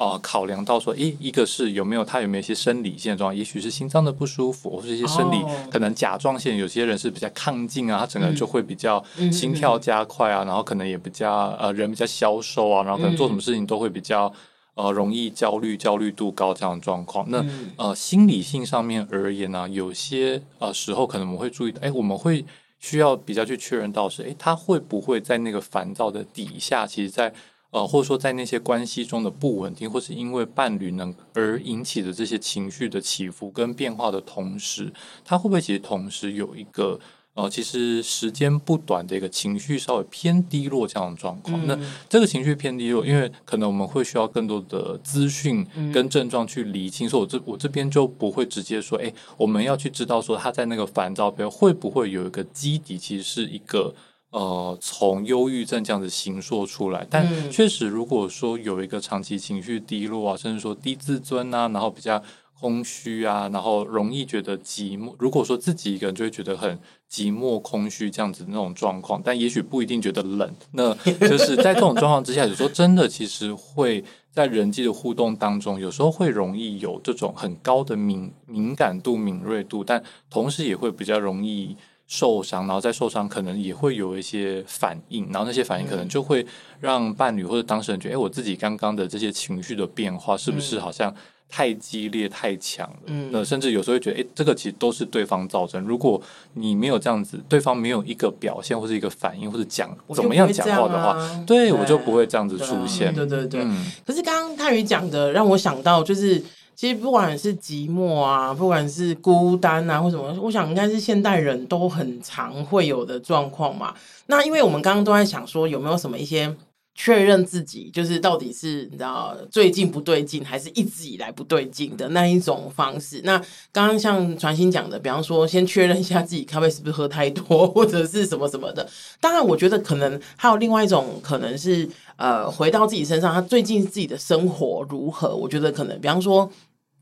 [0.00, 5.70] 啊、呃，考量到说，诶，一个是有没有他有没有一些生理现状，也许是心脏的不舒服，或是一些生理、oh.
[5.70, 14.32] 可能甲状腺，有些人是比较亢进啊，他整个人就会比较心跳加快啊，嗯、然后可能也比较呃人比较消瘦啊，然后可能做什么事情都会比较
[14.74, 17.26] 呃容易焦虑、焦虑度高这样的状况。
[17.28, 17.44] 那
[17.76, 22.42] 呃心理性上面而言呢、啊，有些呃时候可能我们会注意到，诶，我们会
[22.78, 27.30] 需要比较去确认到是，诶，他会不会在那个烦躁的底下，其实在。
[27.70, 34.92] 呃，或者说在那些关系中的不稳定，或是因为伴侣能而引起的这些情绪的起伏跟变化的同时，
[35.24, 36.98] 他会不会其实同时有一个
[37.34, 41.64] 呃，其实时间不短的一个情绪稍微偏低落这样的状况？
[41.64, 41.78] 嗯、那
[42.08, 47.08] 这个情绪偏低落，因为可能我们会需要更多的资讯跟症状去厘清。
[47.08, 53.94] 所以我这我这边就不会直接说，哎，我们要去知道说他在那个烦躁边会不会有一个基底，其实是一个。
[54.30, 62.22] 呃，从忧郁症这样子形塑出来，但确实，如果说有一个长期情绪低落啊，甚至说低自尊啊，然后比较
[62.60, 65.12] 空虚啊，然后容易觉得寂寞。
[65.18, 66.78] 如果说自己一个人就会觉得很
[67.10, 70.48] 寂寞、空虚这样子的那种状况，但也许不一定觉得冷。
[70.70, 81.76] 那就是在这种状况之下，有时候真的其实会在人际的互动当中，有时候会容易有这种很高的敏敏感度、敏锐度，但同时也会比较容易。
[82.10, 86.44] 受伤，然后再受伤，可能也会有一些反应，然后那些反应可能就会
[86.80, 91.14] 让伴侣或者当事人觉得，哎，我自己刚刚的这些情绪的变化是不是好像
[91.48, 92.96] 太激烈、太强了？
[93.06, 95.80] 嗯，那甚至有时候会觉得，哎，这个其实都是对方造成。
[95.84, 96.20] 如果
[96.54, 103.14] 你没有这样子，对方没有一个表现或者一个反应或者讲怎么样讲话的话，对，我就不会这样子出现。
[103.14, 103.64] 对对对。
[104.04, 106.42] 可是刚刚泰宇讲的让我想到就是。
[106.80, 113.94] 其实不管是寂寞啊，不管是孤单啊，或什么，我想应该是现代人都很常会有的状况嘛。
[114.28, 116.56] 那因为我们刚刚都在想说，有没有什么一些
[116.94, 123.20] 确认自己，就是到底是你知道最近不对劲，还是一直以来不对劲的那一种方式。
[123.24, 123.36] 那
[123.70, 128.88] 刚刚像传心讲的，比方说先确认一下自己咖啡是不是喝太多，或者是什么什么的。
[129.20, 135.36] 当然，我觉得可能还有另外一种可能是，呃，回到自己身上，他最近自己的生活如何？
[135.36, 136.50] 我觉得可能，比方说。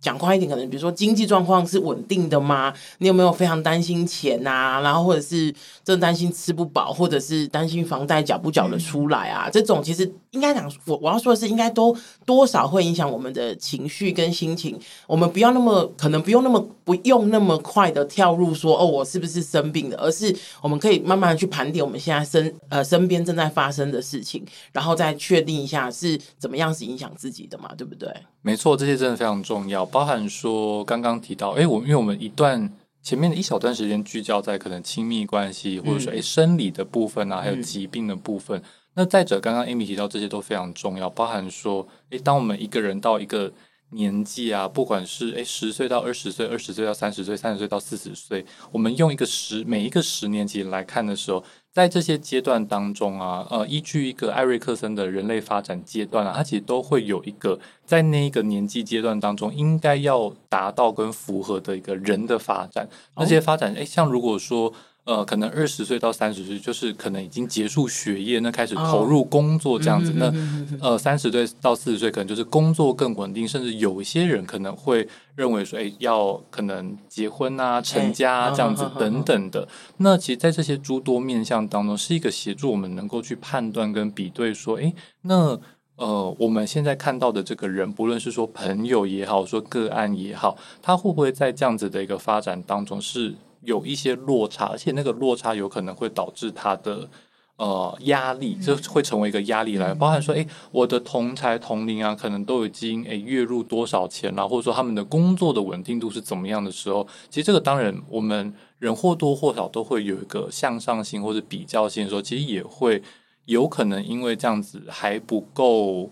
[0.01, 2.73] 讲快一点，可能比如说经济状况是稳定的吗？
[2.99, 4.81] 你有没有非常担心钱啊？
[4.81, 5.53] 然后或者是
[5.89, 9.49] 正担心吃不饱，或者是担心房贷缴不缴得出来啊？
[9.51, 11.97] 这种其实应该讲，我我要说的是，应该都
[12.27, 14.79] 多少会影响我们的情绪跟心情。
[15.07, 19.97] 我们不要那么可能不用那么不用那么快的跳入说哦，我是不是生病的？
[19.97, 27.71] 而是我们可以慢慢去盘点我们现在身呃身边正在发生的事情，然后再确定一下是怎么样是影响自己的嘛？
[27.79, 28.13] 对不对？
[28.43, 29.87] 没错，这些真的非常重要。
[29.87, 32.71] 包含说刚刚提到，哎，我因为我们一段
[33.03, 38.59] 前面的一小段时间聚焦在可能亲密关系，或者说诶生理的部分啊，还有疾病的部分。
[38.59, 43.53] 嗯、那再者，刚刚 Amy 提到这些都非常重要，包含说，诶，当我们一个人到一个
[43.91, 51.43] 年纪啊，不管是诶十岁到二十岁，二十岁到三十岁，三十岁到四十岁，我们用一个十每一个十年级来看的时候。
[51.79, 62.89] 在这些阶段当中啊，呃，依据一个艾瑞克森的人类发展阶段啊，它其实都会有一个在那一个年纪阶段当中应该要达到跟符合的一个人的发展。
[63.17, 64.75] 那些发展，诶，像如果说。
[65.09, 70.11] 呃，可能二十岁到三十岁，就是可能已经结束学业，那开始投入工作这样子。
[70.11, 70.19] Oh.
[70.19, 79.67] 那呃，三十岁到四十岁，可能就是工作更稳定，甚至有一些人可能会认为说，哎，要可能结婚啊、成家啊这样子等等的。
[79.97, 84.93] 那其实，在这些诸多面向当中，是一个协助我们能够去判断跟比对，说，哎，
[85.23, 85.59] 那
[85.97, 93.35] 呃，我们现在看到的这个人，不论是说朋友也好，说个案也好，他会不会在这样子的一个发展当中是。
[93.69, 97.09] 有一些落差，而且那个落差有可能会导致他的
[97.57, 99.93] 呃压力，就会成为一个压力来。
[99.93, 113.03] 包含说，哎，我的同才同龄啊，可能都已经哎月入多少钱了，或者说他们的工作的稳定度是怎么样的时候，其实这个当然我们人或多或少都会有一个向上心或者比较性的时候，其实也会
[113.45, 116.11] 有可能因为这样子还不够。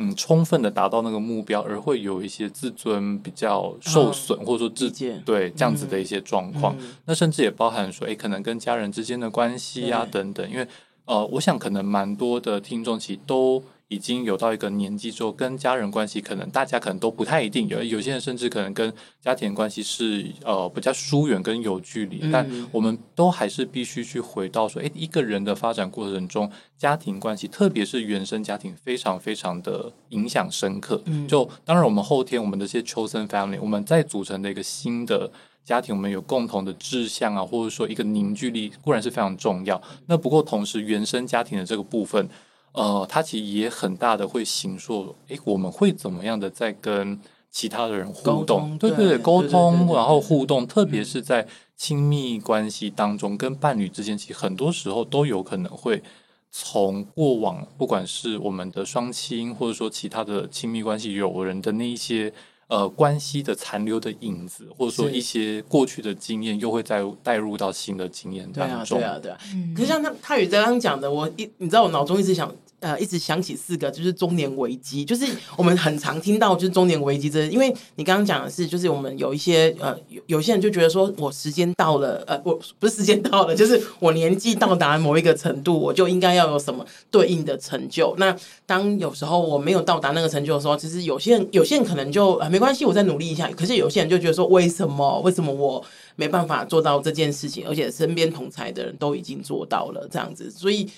[0.00, 6.74] 嗯，充分的达到那个目标，而会有一些自尊比较受损，哦、或者说自己对这样子的一些状况。
[6.80, 10.50] 嗯、那甚至也包含说，哎，可能跟家人之间的关系啊等等。
[10.50, 10.66] 因为
[11.04, 13.62] 呃，我想可能蛮多的听众其实都。
[13.90, 26.48] 已经有到一个年纪之后，跟家人关系可能大家可能都不太一定，有有些人甚至可能跟家庭关系是呃比较疏远跟有距离，嗯、但我们都还是必须去回到说，诶，一个人的发展过程中，
[26.78, 31.02] 家庭关系，特别是原生家庭，非常非常的影响深刻。
[31.06, 35.28] 嗯、就当然，我们后天我们的这些 chosen family，我们再组成的一个新的
[35.64, 39.82] 家庭，我们有共同的志向啊，或者说一个凝聚力，固然是非常重要。
[40.06, 42.28] 那不过同时，原生家庭的这个部分。
[42.72, 47.18] 呃，他其实也很大的会形塑，诶，我们会怎么样的在跟
[47.50, 48.78] 其他的人互动？
[48.78, 56.02] 对对对，沟通，然后互动，特别是在亲密关系当中，跟伴侣之间，其实很多时候都有可能会
[56.50, 62.32] 从过往，不管是我们的双亲，或者说其他的亲密关系友人的那一些。
[62.70, 68.98] 呃，关系的残留的影子，或者说一些过去的经验，又会再带入到新的经验当中。
[68.98, 69.38] 对啊，对啊，对啊。
[69.54, 72.54] 嗯、可是像他他与刚刚讲的，我一你知道，我脑中一直想。
[72.80, 88.14] 呃，一直想起四个，就是中年危机，就是我们很常听到，就是中年危机这，因为你刚刚讲的是，就是我们有一些呃，有有些人就觉得说，我时间到了，呃，我不是时间到了，就是我年纪到达某一个程度，我就应该要有什么对应的成就。
[88.16, 93.50] 那当有时候我没有到达那个成就的时候，其实有些人，有些人可能就呃没关系，我再努力一下。
[93.50, 95.20] 可是有些人就觉得说，为什么？
[95.20, 95.84] 为什么我
[96.16, 97.66] 没办法做到这件事情？
[97.68, 100.88] 而且身边同侪的人都已经做到了这样子，所以。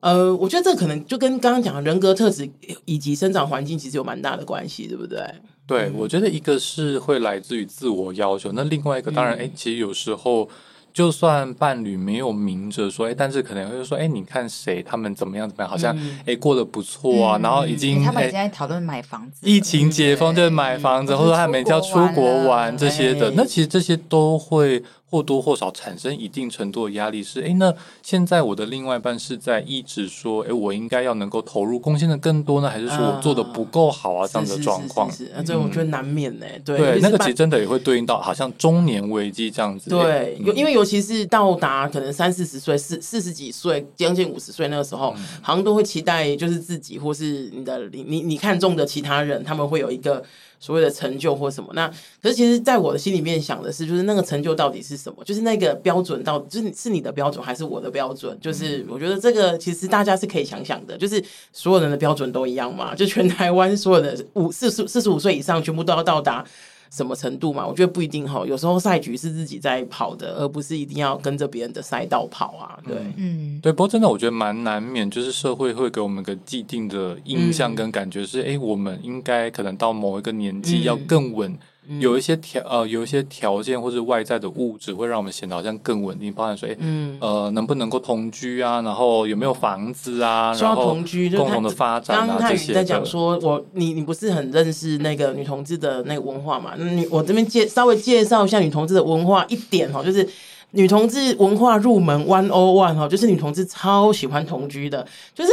[0.00, 2.50] 呃，我觉得这可能就跟刚刚讲的人格特质
[2.84, 5.18] 以及生长环境其实有蛮大的关系，对不对？
[5.66, 10.48] 对，嗯、我觉得一个是会来自于自我要求，那另外一个当然，哎、嗯，其实有时候。
[10.92, 27.22] 就算伴侣没有明着说，哎，但是可能会说，哎，你看谁他们怎么样怎么样，好像哎、嗯、过得不错啊，嗯、然后已经他们已经在讨论买房子，疫情解封就买房子，或者他们要出国玩这些的，那其实这些都会或多或少产生一定程度的压力。
[27.22, 34.26] 是，哎，那现在我的另外一半是在一直说，哎，我应该要能够投入贡献的更多呢，还是说我做的不够好啊？
[34.26, 36.46] 这样的状况，是，这我觉得难免呢。
[36.64, 39.90] 对，对，那个其实真的也会对应到好像中年危机这样子。
[39.90, 40.70] 对，有因为。
[40.70, 50.22] 尤其是到达可能三四十岁、四四十几岁、将近五十岁那个时候，嗯、好像都会期待，就是自己或是你的你你你看中的其他人，他们会有一个
[50.60, 51.70] 所谓的成就或什么。
[51.72, 51.88] 那
[52.22, 55.24] 可是其实，在我的心里面想的是，就是那个成就到底是什么？
[55.24, 58.38] 就是那个标准到底就是是你的标准还是我的标准？
[58.40, 61.20] 就是我觉得这个其实大家是可以想想的，就是
[61.52, 62.94] 所有人的标准都一样嘛？
[62.94, 66.44] 就全台湾所有的五四十四十五岁以上，全部都要到达。
[66.90, 67.66] 什么程度嘛？
[67.66, 68.44] 我觉得不一定哈。
[68.44, 72.78] 有时候赛局是自己在跑的，而不是一定要跟着别人的赛道跑啊。
[72.86, 73.72] 对，嗯，对。
[73.72, 81.50] 不过真的，我觉得蛮难免，就是社会会给我们个既定的印象跟感觉是，哎、嗯，我们应该可能到某一个年纪要更稳。
[81.52, 81.58] 嗯
[81.98, 88.80] 有一些条呃，有一些条件或者外在的物质会让我们显得好像更稳定，包含说，嗯，呃，能不能够同居啊？
[88.82, 90.54] 然后有没有房子啊？
[90.54, 92.72] 需要同居，共同的发展啊，刚刚这些。
[92.72, 96.74] 在讲说我你你不是很认识那个女同志的那个文化嘛？
[96.76, 100.28] 你我这边介稍微介绍一下女同志的文化一点哈，就是
[100.70, 105.50] 女同志文化入门 one o one 哈，就是女同志超喜欢同居的，就是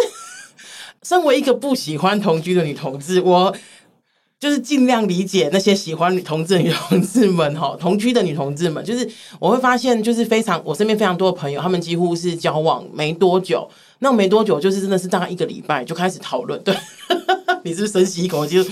[1.02, 3.56] 身为一个不喜欢同居的女同志，我。
[4.40, 9.10] 就是尽量理解那些喜欢女同志女同志们哈，同居的女同志们， 就是
[9.40, 13.68] 我会发现，就是非常我身边非常多的朋友，他们几乎是交往没多久，
[13.98, 16.62] 那没多久就是真的是大概一个礼拜就开始讨论。
[16.64, 16.76] 对，
[17.66, 18.64] 你是不是深吸一口气？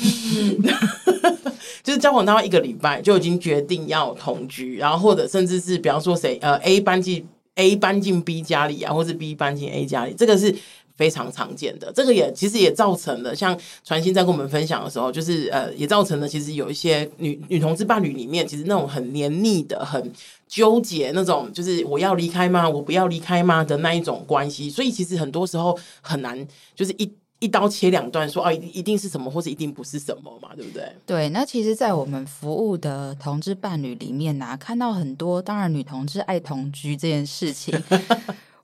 [1.84, 10.56] 就是交往大概一个礼拜就已经决定要同居，然后或者甚至是比方说谁呃 A 搬进 A 搬进 B 家里啊，或是 B 搬进 A 家里，这个是。
[10.96, 20.12] 非常常见的，这个也其实也造成了，像传馨在跟我们分享的时候，就是呃，也造成了其实有一些女女同志伴侣里面，其实那种很黏腻的、很
[20.48, 22.68] 纠结那种，就是我要离开吗？
[22.70, 23.64] 我不要离开吗？
[23.64, 24.70] 的那一种关系。
[24.70, 30.90] 所以其实很多时候很难，就是一一刀切两段，说啊，一定是什么，或者一定不是什么嘛，对不对？
[31.06, 31.30] 对。
[31.30, 37.78] 那其实，在我们服务的同志伴侣里面呢、看到很多，当然女同志爱同居这件事情。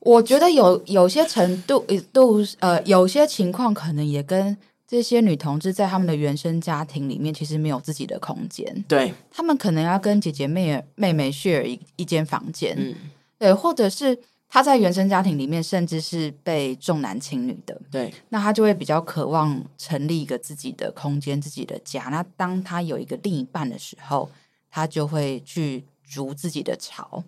[0.02, 4.56] 我觉得有有些程度度呃，有些情况可能也跟
[4.88, 8.84] 这些女同志在他们的原生家庭里面，其实没有自己的空间。
[8.88, 12.76] 对，他们可能要跟姐姐妹妹妹 share 一一间房间。
[12.78, 12.96] 嗯，
[13.38, 14.18] 对，或者是
[14.50, 17.80] 她在原生家庭里面，甚至是被重男轻女的。
[17.90, 22.06] 对，那她就会比较渴望成立一个自己的空间、自己的家。
[22.06, 24.30] 那当她有一个另一半的时候，
[24.70, 27.24] 她就会去逐自己的巢。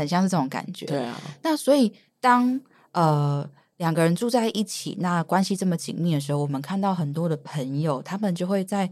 [0.00, 1.16] 很像是这种感觉，对啊。
[1.42, 2.60] 那所以当
[2.92, 8.90] 呃两个人住在一起，那关系这么紧密的时候，我们看到很多的朋友，他们就会在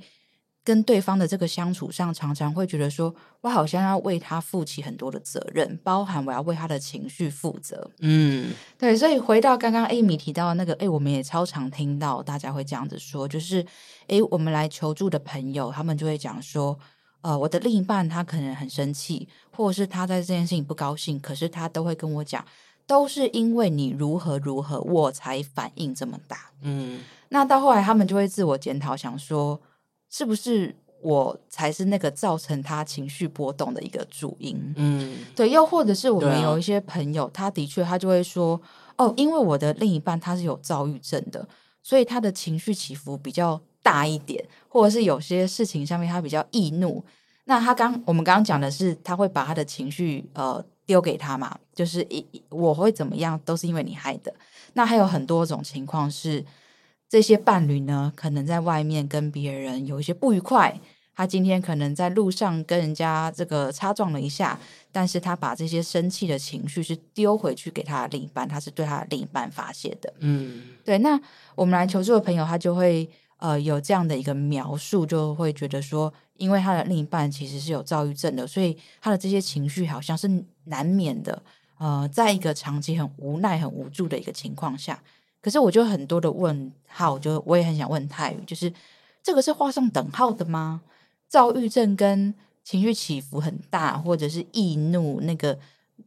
[0.64, 7.90] 跟对方的这个相处上，常常会觉得说，我好像要为他负起很多的责任，包含我要为他的情绪负责。
[8.00, 8.96] 嗯，对。
[8.96, 13.64] 所以回到刚刚 Amy 提到的那个，哎，我们也超常听到大家会这样子说，就是
[14.08, 16.78] 哎，我们来求助的朋友，他们就会讲说。
[17.20, 22.44] 呃，我的另一半他可能很生气，或者是他在这件事情不高兴，可是他都会跟我讲，
[22.86, 26.50] 都是因为你如何如何，我才反应这么大。
[26.62, 27.00] 嗯，
[27.30, 29.60] 那到后来他们就会自我检讨，想说
[30.08, 34.56] 是不是我才是那个造成他情绪波动的一个主因？
[34.76, 38.60] 嗯，对，又或者是我们有一些朋友，啊、他的确他就会说，
[38.96, 41.46] 哦，因为我的另一半他是有躁郁症的，
[41.82, 43.60] 所以他的情绪起伏比较。
[43.88, 47.02] 大一点，或者是有些事情上面他比较易怒，
[47.44, 54.30] 那他刚我们刚刚讲的是他会把他的情绪呃丢给他嘛，就是一我会怎么样都是因为你害的。
[54.74, 56.44] 那还有很多种情况是
[57.08, 60.78] 这些伴侣呢，可能在外面跟别人有一些不愉快，
[61.16, 64.60] 他今天可能在路上跟人家这个擦撞了一下，
[64.92, 70.12] 但是他把这些生气的情绪是丢回去给他的另一半，他是对他的另一半发泄的。
[70.18, 70.98] 嗯，对。
[70.98, 71.18] 那
[71.54, 73.08] 我们来求助的朋友，他就会。
[73.38, 80.28] 呃，有这样的一个描述，就会觉得说，因为他的另一半其实是有躁郁症的，所以他的这些情绪好像是
[80.64, 81.40] 难免的。
[81.78, 85.00] 呃，在一个长期很无奈、很无助的一个情况下，
[85.40, 88.72] 可是我就很多的问号，就我也很想问泰语，就是
[89.22, 90.82] 这个是画上等号的吗？
[91.28, 92.34] 躁郁症跟
[92.64, 95.56] 情绪起伏很大，或者是易怒，那个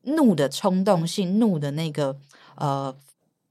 [0.04, 2.18] 怒的冲动性，怒的那个
[2.56, 2.94] 呃。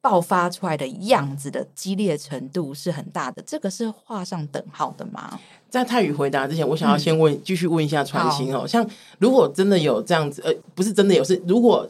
[0.02, 5.38] 爆发出来的样子的激烈程度是很大的，这个是画上等号的吗？
[5.68, 8.66] 在泰语回答之前，我想要先问，继、嗯、续问一下传心哦。
[8.66, 8.84] 像
[9.18, 11.86] 如果真的有这样子，呃，不是真的有，是如果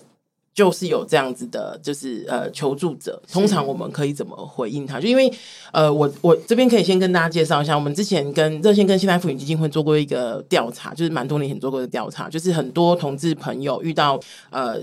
[0.53, 5.01] 就是有这样子的，就是呃求助者，通常我们可以怎么回应他？
[5.01, 5.33] 就因为
[5.73, 14.19] 呃，我我这边可以先跟大家介绍一下，我们之前跟热线跟现代妇女基金会做过一个调查，就是蛮多年前做过的调查，就是很多同志朋友遇到
[14.51, 14.81] 呃。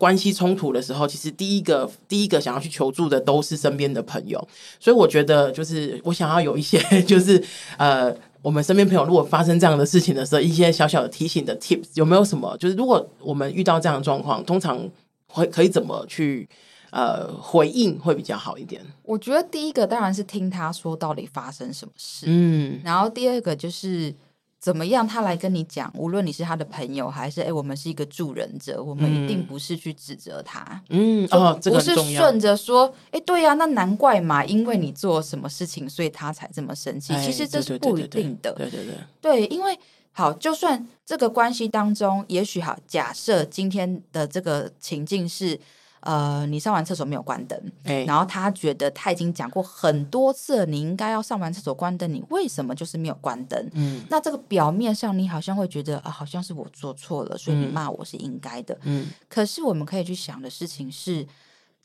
[0.00, 4.38] 关系冲突的时候，其实第一个第一个想要去求助的都是身边的朋友，
[4.78, 7.44] 所以我觉得就是我想要有一些 就是
[7.76, 12.56] 呃，我们身边朋友如果发生这样的事情的时候，一些小小的提醒的 tips 有没有什么？
[12.56, 14.90] 就是如果我们遇到这样的状况，通常
[15.26, 16.48] 会可以怎么去
[16.92, 18.80] 呃回应会比较好一点？
[19.02, 24.14] 我觉得第一个当然是听他说到底发生什么事，嗯，然后第二个就是。
[24.60, 25.08] 怎么样？
[25.08, 30.82] 他来跟你讲，无论你是他的朋友，还是哎，我们是一个助人者，我们一定不是去指责他。
[30.90, 37.14] 嗯，哦，这个不是顺着说，哎，对呀，那难怪嘛，因为你做什么事情，所以他才这么生气。
[37.24, 38.52] 其实这是不一定的。
[38.52, 38.94] 对对对。
[39.20, 39.78] 对，因为
[40.12, 45.58] 好，就算这个关系当中，也许好，假设今天的这个情境是。
[46.00, 53.70] 呃，你上完厕所没有关灯，欸，然后他觉得他已经讲过很多次，你应该要上完厕所关灯，你为什么就是没有关灯？
[53.74, 58.76] 嗯，那这个表面上你好像会觉得啊，好像是我做错了，所以你骂我是应该的。
[58.84, 61.26] 嗯，可是我们可以去想的事情是，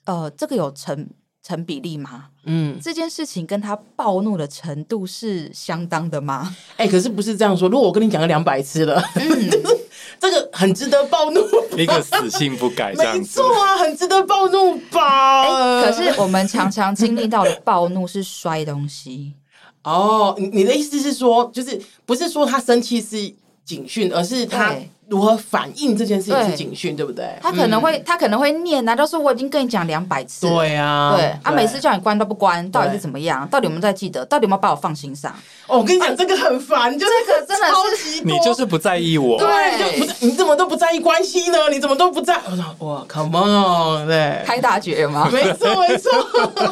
[0.05, 1.09] 呃，这个有成
[1.43, 2.29] 成比例吗？
[2.45, 6.55] 嗯，这件事情跟他暴怒的程度是相当的吗？
[6.77, 9.75] 哎，欸，可是不是这样说，如果我跟你讲了两百次了，嗯。
[10.19, 11.41] 这个很值得暴怒，
[11.77, 15.81] 一个死性不改，没错啊，很值得暴怒吧？
[15.83, 19.33] 可是我们常常经历到的暴怒是摔东西
[19.83, 23.17] 哦，你你的意思是说，就是不是说他生气是
[23.63, 24.75] 警讯，而是他。
[25.07, 27.29] 如何反应这件事情是警讯，对不对？
[27.39, 33.47] 他可能会，他可能会念啊，就说我已经跟你讲两百次，对啊，对啊，每次叫你关都不关，到底是怎么样？
[33.49, 34.25] 到底有没有在记得？
[34.25, 35.31] 到底有没有把我放心上？
[35.67, 41.69] 哦，我跟你讲，这个很烦，就是这个真的是你就是不在意我，对，就不是你怎么都不在意关系呢？
[41.69, 42.39] 你怎么都不在？
[42.49, 45.29] 我说哇，Come on，对，开大绝吗？
[45.31, 46.11] 没错，没错，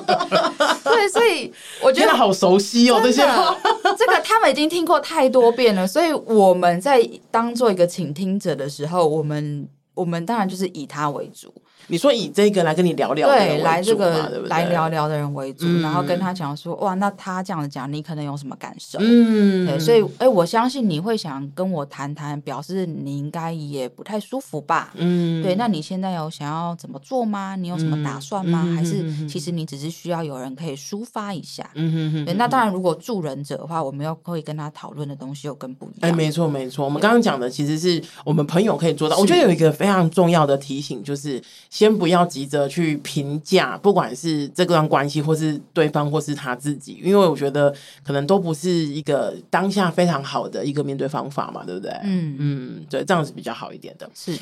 [0.83, 1.53] 对，所以
[1.83, 3.55] 我觉得好熟悉哦，这些话，
[3.95, 8.22] 这个他们已经听过太多遍了，所以我们在当做一个倾听。
[8.23, 11.53] 听者的时候，我们我们当然就是以他为主。
[11.87, 18.99] 你说以这个来跟你聊聊，对，来这个来聊聊的人为主，嗯、然后跟他讲说，哇，那他这样子讲，你可能有什么感受？
[19.01, 24.93] 嗯，对，所以，哎，我相信你会想跟我谈谈，表示你应该也不太舒服吧？
[24.95, 27.55] 嗯，对，那你现在有想要怎么做吗？
[27.55, 28.63] 你有什么打算吗？
[28.65, 31.69] 嗯、还是其实你只是需要有人可以抒发一下？
[31.75, 32.25] 嗯哼哼。
[32.25, 36.09] 对，那当然，如果助人者的话，我们要会跟他讨论的东西又更不一样。
[36.09, 39.17] 哎，没错没错，我们刚刚讲的其实是我们朋友可以做到。
[39.17, 41.41] 我觉得有一个非常重要的提醒，就是
[41.73, 42.43] 先不要急。
[42.45, 51.91] 着去评价，不管是这段关系，或是对方，或是他自己，因为我觉得可能都不是一个当下非常好的一个面对方法嘛，对不对？
[52.03, 54.07] 嗯嗯，对，这样是比较好一点的。
[54.13, 54.37] 是。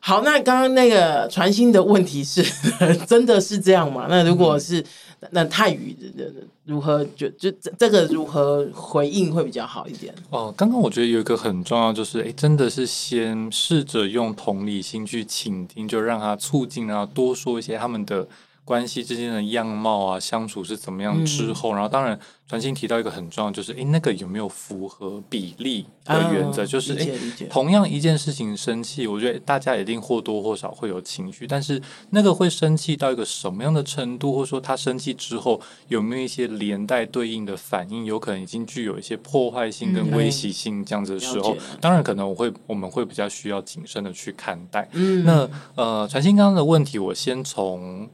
[0.00, 2.42] 好，那刚刚那个传心的问题是，
[3.06, 4.08] 真的是这样吗？
[4.10, 4.84] 那如果是，嗯、
[5.30, 6.32] 那泰语的
[6.64, 10.14] 如何就就这这个如何回应会比较好一点？
[10.30, 18.26] 哦，刚刚我觉得有一个很重要，就是哎，真的是先试着用同理心去倾听，就让他促进，然后多说一些他们的。
[18.64, 26.62] 关系之间的样貌啊，相处是怎么样之后，嗯、然后当然传心提到一个很重要，就是诶，那个有没有符合比例的原则？
[26.62, 27.18] 啊、就是诶，
[27.50, 44.88] 同样一件事情生气，我觉得大家一定或多或少会有情绪，但是那个会生气到一个什么样的程度，或者说他生气之后有没有一些连带对应的反应，有可能已经具有一些破坏性跟威胁性这样子的时候，嗯、当然可能我会我们会比较需要谨慎的去看待。
[44.92, 48.08] 嗯，那呃，传心刚刚的问题，我先从。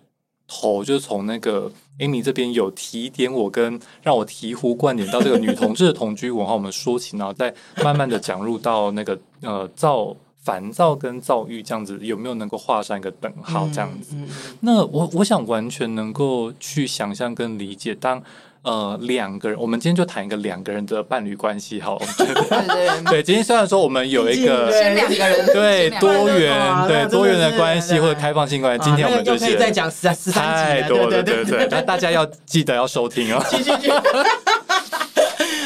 [0.48, 14.16] 头就是从那个 Amy 这边有提点我跟让我醍醐灌顶到这个女同志的同居文化，我们说起，然后再慢慢的讲入到那个呃躁烦躁跟躁郁这样子，有没有能够画上一个等号这样子？
[14.16, 14.28] 嗯嗯、
[14.60, 18.22] 那我我想完全能够去想象跟理解当。
[18.62, 21.98] 呃，两个人，我们今天就谈一个两个人的伴侣关系，好。
[22.18, 33.42] 对对对，对，今天虽然说我们有一个先两个人，对多元，对多元的关系或者开放性关系，今天我们就可以再讲十十三集，太多了，对对对，那大家要记得要收听哦。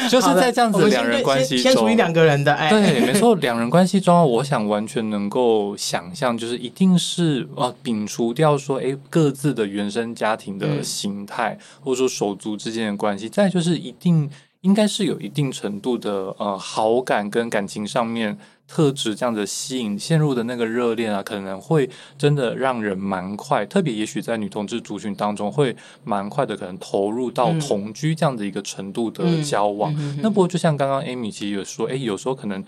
[0.09, 14.29] 就是在这样子两人关系中，先属于两个人的，哎，对，没错，两人关系中，我想完全能够想象，就是一定是啊，摒除掉说，哎，各自的原生家庭的形态，嗯、或者说手足之间的关系，再就是一定
[14.61, 18.37] 应该是有一定程度的呃好感跟感情上面。
[18.67, 29.93] 特质这样的吸引，陷入的那个热恋啊，可能会真的让人蛮快，特别也许在女同志族群当中会蛮快的，可能投入到同居这样的一个程度的交往。
[29.97, 32.63] 嗯、那不过就像刚刚 Amy 其实有说，诶，有时候可能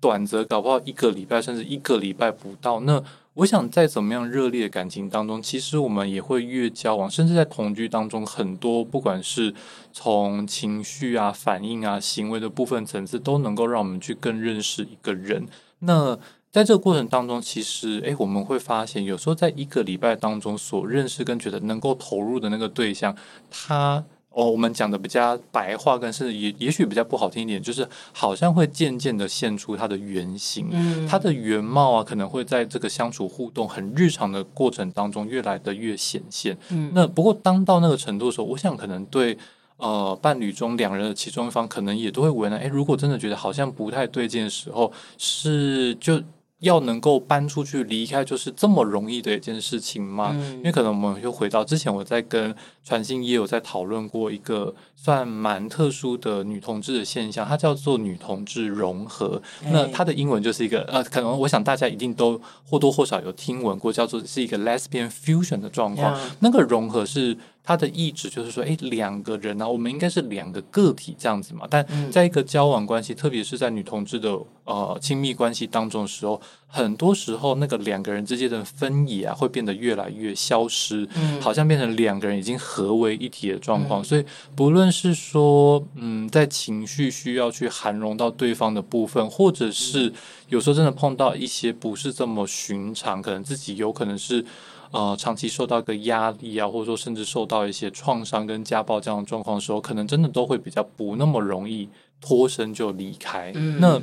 [0.00, 2.80] 短则搞不好一个礼拜，甚至一个礼拜不到。
[2.80, 3.02] 那
[3.34, 9.54] 我想在怎么样热烈的感情当中，其实我们也会越交往，甚至在同居当中，很多不管是
[9.92, 15.46] 从情绪啊、反应啊、行为的部分层次，都能够让我们去更认识一个人。
[15.78, 16.18] 那
[16.50, 23.16] 在这个过程当中，其实诶，我们会发现，有时候在一个礼拜当中所认识跟觉得能够投入的那个对象，
[23.50, 24.04] 他。
[24.32, 36.56] 哦，我们讲的比较白话，跟是也也许比较不好听一点，就是好像会渐渐的现出它的原型，嗯，它的原貌啊，可能会在这个相处互动很日常的过程当中越来的越显现。
[36.68, 39.36] 嗯，那不过当到那个程度的时候，我想可能对
[39.78, 42.58] 呃伴侣中两人的其中一方，可能也都会为难。
[42.60, 46.22] 诶，如果真的觉得好像不太对劲的时候，是就。
[46.60, 50.30] 要能够搬出去离开，就是这么容易的一件事情吗？
[50.34, 52.54] 嗯、因为可能我们又回到之前，我在跟
[52.84, 59.40] 传信也有在讨论过一个算蛮特殊的女同志的现象，它叫做女同志融合。
[59.64, 66.18] 欸、那它的英文就是一个呃，可能我想大家一定都或多或少有听闻过，叫做是一个 lesbian fusion 的状况。
[66.40, 67.36] 那个融合是。
[67.62, 71.66] 他的意志就是说，哎，两个人呢、啊，我们应该是两个个体这样子嘛。
[71.70, 84.02] 但在一个交往关系，嗯、特别是在女同志的呃亲密关系当中的时候，很多时候那个两个人之间的分野啊，会变得越来越消失，嗯、好像变成两个人已经合为一体的状况。
[84.02, 84.24] 嗯、所以，
[84.56, 90.12] 不论是说，嗯，在情绪需要去涵容到对方的部分，或者是
[90.48, 94.44] 有时候真的碰到一些不是这么寻常，可能自己有可能是。
[94.90, 101.88] 呃长期受到一个压力啊，或者说甚至受到一些创伤跟家暴这样的状况的时候，可能真的都会比较不那么容易
[102.20, 103.52] 脱身就离开。
[103.54, 104.02] 嗯、那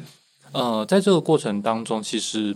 [0.51, 2.55] 呃，在这个过程当中，其实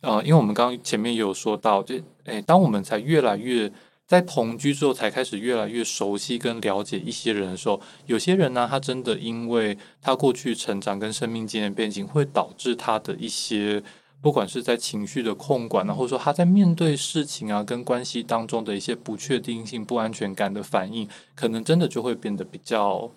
[0.00, 3.72] 呃，因为我们刚刚前面也有说到，就诶，当我们才越来越。
[4.10, 13.80] 在同居之后，才开始越来越熟悉跟了解一些人的时候，有些人呢，他真的因为他过去成长跟生命经验背景，会导致他的一些，
[14.20, 23.10] 不管是在情绪的控管啊，或者说他在面对事情啊，跟关系当中的一些不确定性、不安全感的反应，可能真的就会变得比较。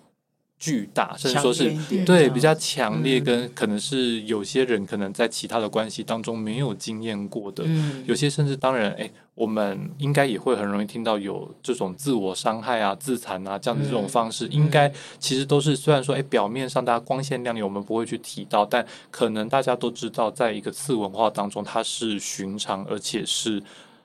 [0.64, 1.70] 巨大，甚至说是
[2.06, 23.62] 对比较强烈，跟可能是有些人可能在其他的关系当中没有经验过的，嗯、有些甚至当然，哎，我们应该也会很容易听到有这种自我伤害啊、自残啊这样的这种方式，嗯、应该其实都是虽然说，哎，表面上大家光鲜亮丽，我们不会去提到，但可能大家都知道，在一个次文化当中，它是寻常而且是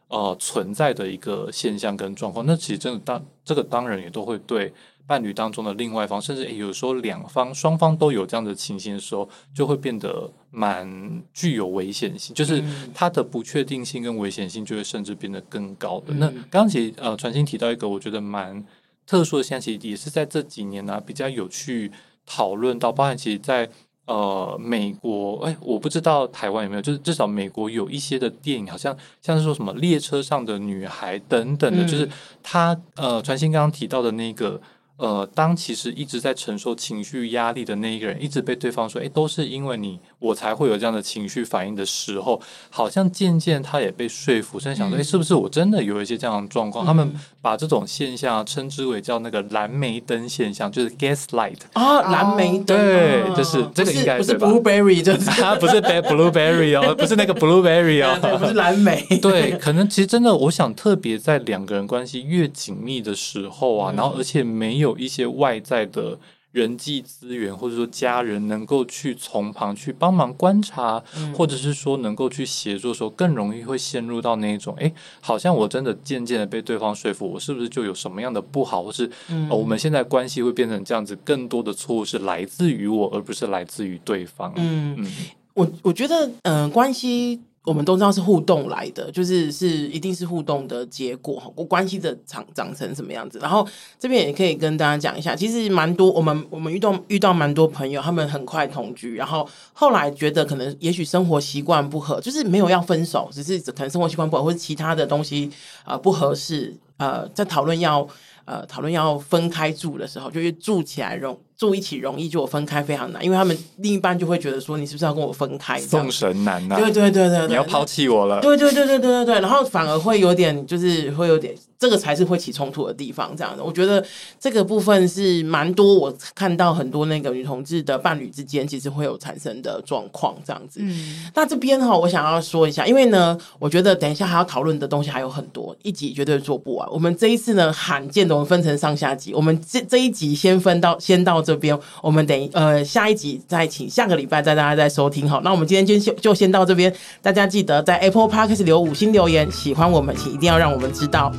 [0.10, 2.46] 呃存在的一个现象跟状况。
[2.46, 4.74] 那其实真的当这个当然也都会对。
[5.10, 10.88] 伴侣当中的另外一方，甚至有时候两方双方都有这样的情形的时候，就会变得蛮
[11.34, 16.14] 具有危险性，就是它的不确定性跟危险性就会甚至变得更高的。
[16.14, 18.64] 嗯、那刚刚其实呃，传心提到一个我觉得蛮
[19.08, 21.92] 特殊的现象，其实也是在这几年呢、啊、比较有去
[22.28, 23.68] 讨论到，包含其实在
[24.06, 32.08] 呃美国，哎，我不知道台湾有没有，就是至少美国有一些的电影，好像像是说什么列车上的女孩等等的，嗯、就是
[32.44, 34.62] 他呃，传新刚刚提到的那个。
[35.00, 46.84] 呃，当其实一直在承受情绪压力的那一个人，一直被对方说，哎，都是因为你，我才会有这样的情绪反应的时候，好像渐渐他也被说服，甚至想说，哎、嗯，是不是我真的有一些这样的状况？
[46.84, 64.80] 嗯、他们把这种现象称之为叫那个蓝莓灯现象，就是 gaslight 啊，蓝莓灯，对，就是这个应该是，不是 blueberry，就是它不是 blueberry 哦，不是那个 blueberry 哦，对，不是蓝莓，对，可能其实真的，我想特别在两个人关系越紧密的时候啊，嗯、然后而且没。
[64.80, 66.18] 有一些外在的
[66.52, 74.92] 人际资源，或者说家人能够去从旁去帮忙观察，嗯、或者是说能够去协助的时候，更容易会陷入到那一种，哎，
[75.22, 84.52] 好像我真的渐渐的被对方说服，我是不是就有什么样的不好，或是、嗯呃、我们现在关系会变成这样子，更多的错误是来自于我，而不是来自于对方。
[84.56, 85.12] 嗯嗯，
[85.54, 87.42] 我我觉得，嗯、呃，关系。
[87.70, 93.38] 我们都知道是互动来的，就是是一定是互动的结果，我关系的长长成什么样子。
[93.40, 93.66] 然后
[94.00, 105.52] 这边也可以跟大家讲一下，其实蛮多我们我们遇到遇到蛮多朋友，他们很快同居，然后后来觉得可能也许生活习惯不合，就是没有要分手，只是可能生活习惯不合或者其他的东西
[105.84, 108.08] 啊、不合适，呃，在讨论要
[108.46, 111.40] 呃讨论要分开住的时候，就是住起来容。
[111.60, 115.78] 住一起容易，就我分开非常难，因为他们另一半就会觉得说，你是不是要跟我分开？
[115.78, 116.80] 送神难呐、啊！
[116.80, 118.40] 对对对对对，你要抛弃我了？
[118.40, 121.54] 对对对对对对对，然后反而会有点，就是会有点。
[121.80, 124.06] 这个才是会起冲突的地方，这样的，我觉得
[124.38, 130.82] 这个部分是蛮多，我看到很多那个女同志的伴侣之间，其实会有产生的状况，这样子。
[130.84, 136.86] 嗯，那这边哈，我想要说一下，因为呢，我觉得等一下还要讨论的东西还有很多，一集绝对做不完。
[136.92, 145.40] 我们这一次呢，罕见的我们分成上下集，我们这这一集先分到先到这边，我们等呃下一集再请下个礼拜再大家再收听好。
[145.40, 151.32] 那我们今天就先就先到这边，大家记得在 Apple Podcast 留五星留言，喜欢我们请一定要让我们知道。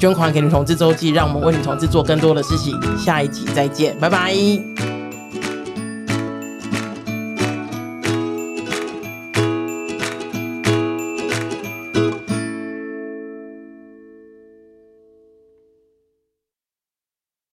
[0.00, 2.74] 捐款给女同志周记，让我们为女同志做更多的事情。
[2.96, 4.34] 下一集再见，拜拜。